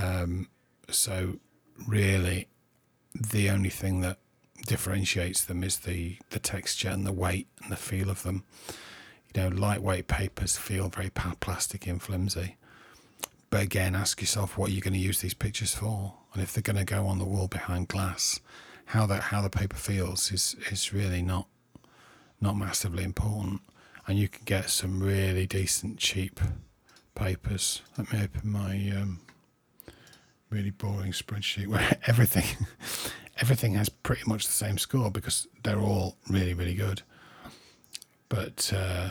Um, 0.00 0.48
so 0.88 1.36
really, 1.86 2.48
the 3.14 3.50
only 3.50 3.70
thing 3.70 4.00
that 4.00 4.18
differentiates 4.66 5.44
them 5.44 5.62
is 5.62 5.80
the 5.80 6.16
the 6.30 6.38
texture 6.38 6.88
and 6.88 7.04
the 7.04 7.12
weight 7.12 7.48
and 7.62 7.70
the 7.70 7.76
feel 7.76 8.10
of 8.10 8.22
them. 8.22 8.44
You 9.34 9.42
know, 9.42 9.56
lightweight 9.56 10.06
papers 10.06 10.56
feel 10.56 10.88
very 10.88 11.10
plastic 11.10 11.86
and 11.88 12.00
flimsy. 12.00 12.56
But 13.50 13.62
again, 13.62 13.94
ask 13.96 14.20
yourself 14.20 14.56
what 14.56 14.70
you're 14.70 14.80
going 14.80 14.94
to 14.94 15.00
use 15.00 15.20
these 15.20 15.34
pictures 15.34 15.74
for, 15.74 16.14
and 16.32 16.42
if 16.42 16.52
they're 16.52 16.62
going 16.62 16.76
to 16.76 16.84
go 16.84 17.06
on 17.06 17.18
the 17.18 17.24
wall 17.24 17.48
behind 17.48 17.88
glass 17.88 18.40
how 18.86 19.06
that 19.06 19.24
how 19.24 19.40
the 19.40 19.50
paper 19.50 19.76
feels 19.76 20.30
is 20.32 20.56
is 20.70 20.92
really 20.92 21.22
not 21.22 21.46
not 22.40 22.56
massively 22.56 23.04
important, 23.04 23.62
and 24.06 24.18
you 24.18 24.28
can 24.28 24.42
get 24.44 24.70
some 24.70 25.02
really 25.02 25.46
decent 25.46 25.98
cheap 25.98 26.40
papers. 27.14 27.82
Let 27.96 28.12
me 28.12 28.22
open 28.22 28.50
my 28.50 28.92
um, 29.00 29.20
really 30.50 30.70
boring 30.70 31.12
spreadsheet 31.12 31.66
where 31.66 31.98
everything 32.06 32.44
everything 33.38 33.74
has 33.74 33.88
pretty 33.88 34.22
much 34.26 34.46
the 34.46 34.52
same 34.52 34.78
score 34.78 35.10
because 35.10 35.48
they're 35.62 35.80
all 35.80 36.16
really 36.28 36.54
really 36.54 36.74
good. 36.74 37.02
But 38.28 38.72
uh, 38.74 39.10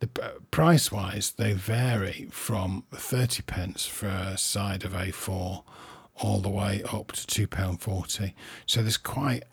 the 0.00 0.06
price 0.50 0.92
wise, 0.92 1.32
they 1.32 1.52
vary 1.52 2.28
from 2.30 2.84
thirty 2.92 3.42
pence 3.42 3.86
for 3.86 4.08
a 4.08 4.38
side 4.38 4.84
of 4.84 4.92
A4 4.92 5.62
all 6.20 6.40
the 6.40 6.48
way 6.48 6.82
up 6.92 7.12
to 7.12 7.46
£2.40. 7.46 8.32
So 8.66 8.82
there's 8.82 8.96
quite 8.96 9.44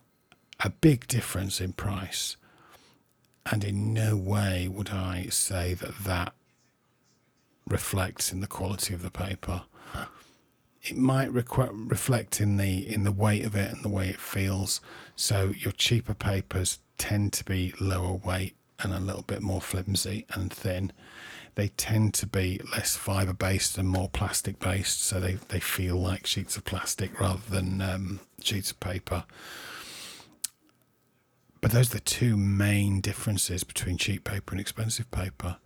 a 0.60 0.70
big 0.70 1.08
difference 1.08 1.62
in 1.62 1.74
price. 1.74 2.38
And 3.52 3.64
in 3.64 3.94
no 3.94 4.16
way 4.16 4.68
would 4.68 4.90
I 4.90 5.28
say 5.30 5.74
that 5.76 6.00
that 6.04 6.34
reflects 7.68 8.32
in 8.32 8.42
the 8.42 8.48
quality 8.48 8.94
of 8.94 9.02
the 9.02 9.12
paper. 9.12 9.64
It 10.84 10.98
might 10.98 11.32
requ- 11.32 11.90
reflect 11.90 12.40
in 12.40 12.58
the 12.58 12.88
in 12.88 13.04
the 13.04 13.12
weight 13.12 13.44
of 13.44 13.56
it 13.56 13.72
and 13.72 13.84
the 13.84 13.90
way 13.90 14.10
it 14.10 14.20
feels. 14.20 14.82
So 15.16 15.52
your 15.58 15.72
cheaper 15.72 16.14
papers 16.14 16.80
tend 17.00 17.34
to 17.34 17.44
be 17.44 17.74
lower 17.80 18.14
weight 18.14 18.56
and 18.80 18.94
a 18.94 19.00
little 19.00 19.24
bit 19.24 19.42
more 19.42 19.62
flimsy 19.62 20.26
and 20.34 20.54
thin 20.54 20.92
they 21.56 21.70
tend 21.70 22.14
to 22.16 22.28
be 22.28 22.60
less 22.72 22.96
fiber 22.96 23.34
based 23.34 23.78
and 23.78 23.88
more 23.88 24.10
plastic 24.10 24.60
based, 24.60 25.02
so 25.02 25.20
they, 25.20 25.34
they 25.50 25.60
feel 25.60 25.96
like 25.96 26.28
sheets 26.28 26.58
of 26.58 26.66
plastic 26.66 27.20
rather 27.20 27.42
than 27.50 27.82
um, 27.82 28.20
sheets 28.42 28.72
of 28.72 28.80
paper. 28.80 29.24
But 31.62 31.72
those 31.72 31.90
are 31.90 31.96
the 31.98 32.02
two 32.02 32.38
main 32.38 33.02
differences 33.02 33.64
between 33.64 33.98
cheap 33.98 34.24
paper 34.24 34.52
and 34.54 34.62
expensive 34.62 35.10
paper. 35.10 35.58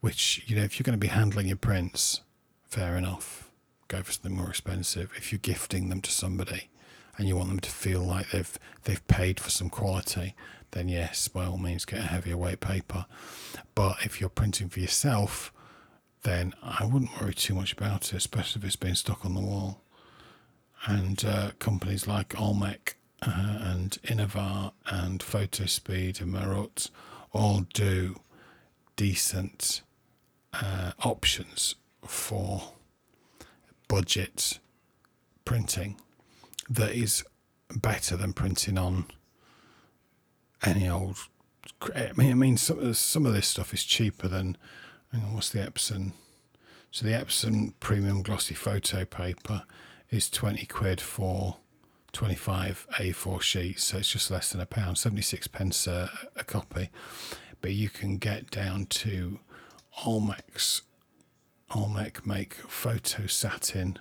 Which, 0.00 0.42
you 0.46 0.56
know, 0.56 0.62
if 0.62 0.78
you're 0.78 0.84
going 0.84 0.98
to 0.98 0.98
be 0.98 1.08
handling 1.08 1.48
your 1.48 1.56
prints, 1.56 2.20
fair 2.64 2.96
enough, 2.96 3.50
go 3.88 4.02
for 4.02 4.12
something 4.12 4.36
more 4.36 4.50
expensive. 4.50 5.12
If 5.16 5.32
you're 5.32 5.38
gifting 5.38 5.88
them 5.88 6.00
to 6.02 6.10
somebody 6.10 6.68
and 7.18 7.26
you 7.28 7.36
want 7.36 7.48
them 7.48 7.60
to 7.60 7.70
feel 7.70 8.02
like 8.02 8.30
they've 8.30 8.58
they've 8.84 9.06
paid 9.08 9.40
for 9.40 9.50
some 9.50 9.70
quality, 9.70 10.34
then 10.72 10.88
yes, 10.88 11.28
by 11.28 11.46
all 11.46 11.58
means, 11.58 11.84
get 11.84 12.00
a 12.00 12.02
heavier 12.02 12.36
weight 12.36 12.60
paper. 12.60 13.06
But 13.74 13.98
if 14.04 14.20
you're 14.20 14.30
printing 14.30 14.68
for 14.68 14.80
yourself, 14.80 15.52
then 16.22 16.54
I 16.62 16.84
wouldn't 16.84 17.20
worry 17.20 17.34
too 17.34 17.54
much 17.54 17.72
about 17.72 18.12
it, 18.12 18.14
especially 18.14 18.60
if 18.60 18.66
it's 18.66 18.76
been 18.76 18.94
stuck 18.94 19.24
on 19.24 19.34
the 19.34 19.40
wall. 19.40 19.82
And 20.86 21.24
uh, 21.24 21.50
companies 21.58 22.06
like 22.06 22.38
Olmec 22.40 22.96
uh, 23.22 23.58
and 23.60 23.98
Innova 24.04 24.72
and 24.86 25.20
Photospeed 25.20 26.20
and 26.20 26.32
Marrutt 26.32 26.90
all 27.32 27.66
do 27.72 28.16
decent 28.96 29.82
uh, 30.52 30.92
options 31.02 31.74
for 32.04 32.72
budget 33.88 34.58
printing 35.44 35.96
that 36.68 36.92
is 36.92 37.24
better 37.74 38.16
than 38.16 38.32
printing 38.32 38.78
on 38.78 39.06
any 40.64 40.88
old. 40.88 41.16
I 41.94 42.12
mean, 42.16 42.30
I 42.30 42.34
mean, 42.34 42.56
some 42.56 42.78
of, 42.78 42.96
some 42.96 43.26
of 43.26 43.32
this 43.32 43.48
stuff 43.48 43.74
is 43.74 43.84
cheaper 43.84 44.28
than. 44.28 44.56
Hang 45.12 45.22
on, 45.22 45.34
what's 45.34 45.50
the 45.50 45.60
Epson? 45.60 46.12
So 46.90 47.06
the 47.06 47.12
Epson 47.12 47.74
premium 47.80 48.22
glossy 48.22 48.54
photo 48.54 49.04
paper 49.04 49.62
is 50.10 50.30
twenty 50.30 50.66
quid 50.66 51.00
for 51.00 51.58
twenty 52.12 52.34
five 52.34 52.86
A4 52.94 53.40
sheets, 53.40 53.84
so 53.84 53.98
it's 53.98 54.10
just 54.10 54.30
less 54.30 54.50
than 54.50 54.60
a 54.60 54.66
pound, 54.66 54.98
seventy 54.98 55.22
six 55.22 55.46
pence 55.46 55.86
a, 55.86 56.10
a 56.36 56.44
copy. 56.44 56.90
But 57.60 57.72
you 57.72 57.88
can 57.88 58.18
get 58.18 58.50
down 58.50 58.86
to 58.86 59.40
Olmec's 60.04 60.82
Olmec 61.74 62.26
make 62.26 62.54
photo 62.54 63.26
satin 63.26 63.98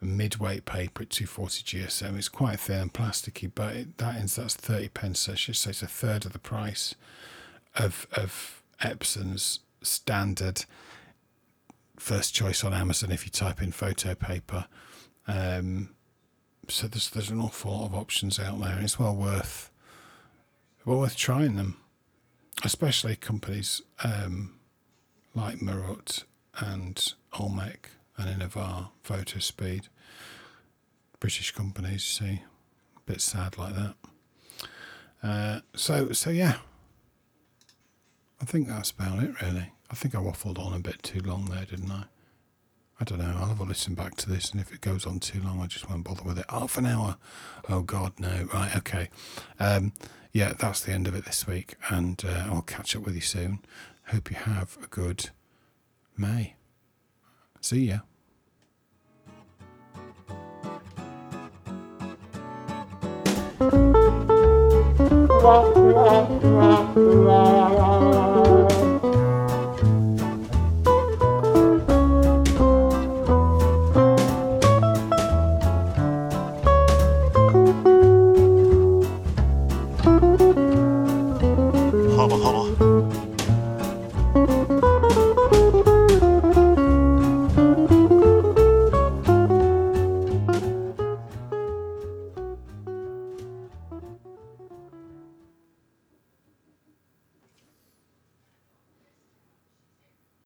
midweight 0.00 0.64
paper 0.64 1.02
at 1.02 1.10
240 1.10 1.62
GSM. 1.62 2.16
It's 2.16 2.28
quite 2.28 2.60
thin 2.60 2.80
and 2.80 2.92
plasticky, 2.92 3.50
but 3.54 3.76
it, 3.76 3.98
that 3.98 4.16
is 4.16 4.36
that's 4.36 4.54
30 4.54 4.88
pence. 4.88 5.20
So 5.20 5.32
I 5.32 5.34
should 5.34 5.56
say 5.56 5.70
it's 5.70 5.82
a 5.82 5.86
third 5.86 6.24
of 6.24 6.32
the 6.32 6.38
price 6.38 6.94
of 7.76 8.06
of 8.12 8.62
Epson's 8.80 9.60
standard 9.82 10.64
first 11.98 12.34
choice 12.34 12.64
on 12.64 12.72
Amazon 12.72 13.12
if 13.12 13.24
you 13.26 13.30
type 13.30 13.62
in 13.62 13.72
photo 13.72 14.14
paper. 14.14 14.66
Um, 15.28 15.90
so 16.68 16.86
there's 16.86 17.10
there's 17.10 17.30
an 17.30 17.40
awful 17.40 17.72
lot 17.72 17.86
of 17.86 17.94
options 17.94 18.38
out 18.38 18.60
there, 18.60 18.72
and 18.72 18.84
it's 18.84 18.98
well 18.98 19.14
worth 19.14 19.70
well 20.84 20.98
worth 20.98 21.16
trying 21.16 21.56
them, 21.56 21.76
especially 22.64 23.16
companies 23.16 23.82
um, 24.02 24.54
like 25.34 25.60
Marrutt 25.60 26.24
and 26.58 27.12
Olmec 27.38 27.90
and 28.20 28.40
Innova 28.40 28.88
Photospeed. 29.04 29.88
British 31.18 31.52
companies, 31.52 32.04
see, 32.04 32.42
a 32.96 33.00
bit 33.06 33.20
sad 33.20 33.58
like 33.58 33.74
that. 33.74 33.94
Uh, 35.22 35.60
so, 35.74 36.12
so 36.12 36.30
yeah, 36.30 36.56
I 38.40 38.44
think 38.44 38.68
that's 38.68 38.90
about 38.90 39.22
it, 39.22 39.40
really. 39.42 39.72
I 39.90 39.94
think 39.94 40.14
I 40.14 40.18
waffled 40.18 40.58
on 40.58 40.72
a 40.72 40.78
bit 40.78 41.02
too 41.02 41.20
long 41.20 41.46
there, 41.46 41.64
didn't 41.64 41.90
I? 41.90 42.04
I 43.00 43.04
don't 43.04 43.18
know. 43.18 43.34
I'll 43.36 43.48
have 43.48 43.60
a 43.60 43.64
listen 43.64 43.94
back 43.94 44.16
to 44.16 44.30
this, 44.30 44.50
and 44.50 44.60
if 44.60 44.72
it 44.72 44.80
goes 44.80 45.06
on 45.06 45.20
too 45.20 45.40
long, 45.42 45.60
I 45.60 45.66
just 45.66 45.88
won't 45.88 46.04
bother 46.04 46.22
with 46.22 46.38
it. 46.38 46.44
Half 46.48 46.76
an 46.78 46.86
hour. 46.86 47.16
Oh 47.68 47.80
God, 47.80 48.12
no. 48.18 48.46
Right, 48.52 48.76
okay. 48.76 49.08
Um, 49.58 49.92
yeah, 50.32 50.52
that's 50.52 50.80
the 50.82 50.92
end 50.92 51.08
of 51.08 51.14
it 51.14 51.24
this 51.24 51.46
week, 51.46 51.74
and 51.88 52.22
uh, 52.24 52.48
I'll 52.50 52.62
catch 52.62 52.94
up 52.94 53.02
with 53.02 53.14
you 53.14 53.20
soon. 53.20 53.60
Hope 54.08 54.30
you 54.30 54.36
have 54.36 54.76
a 54.82 54.86
good 54.86 55.30
May. 56.16 56.56
See 57.60 57.86
ya. 57.86 58.00
La 65.42 65.54
la 65.94 66.76
la 67.26 67.40
la 68.10 68.39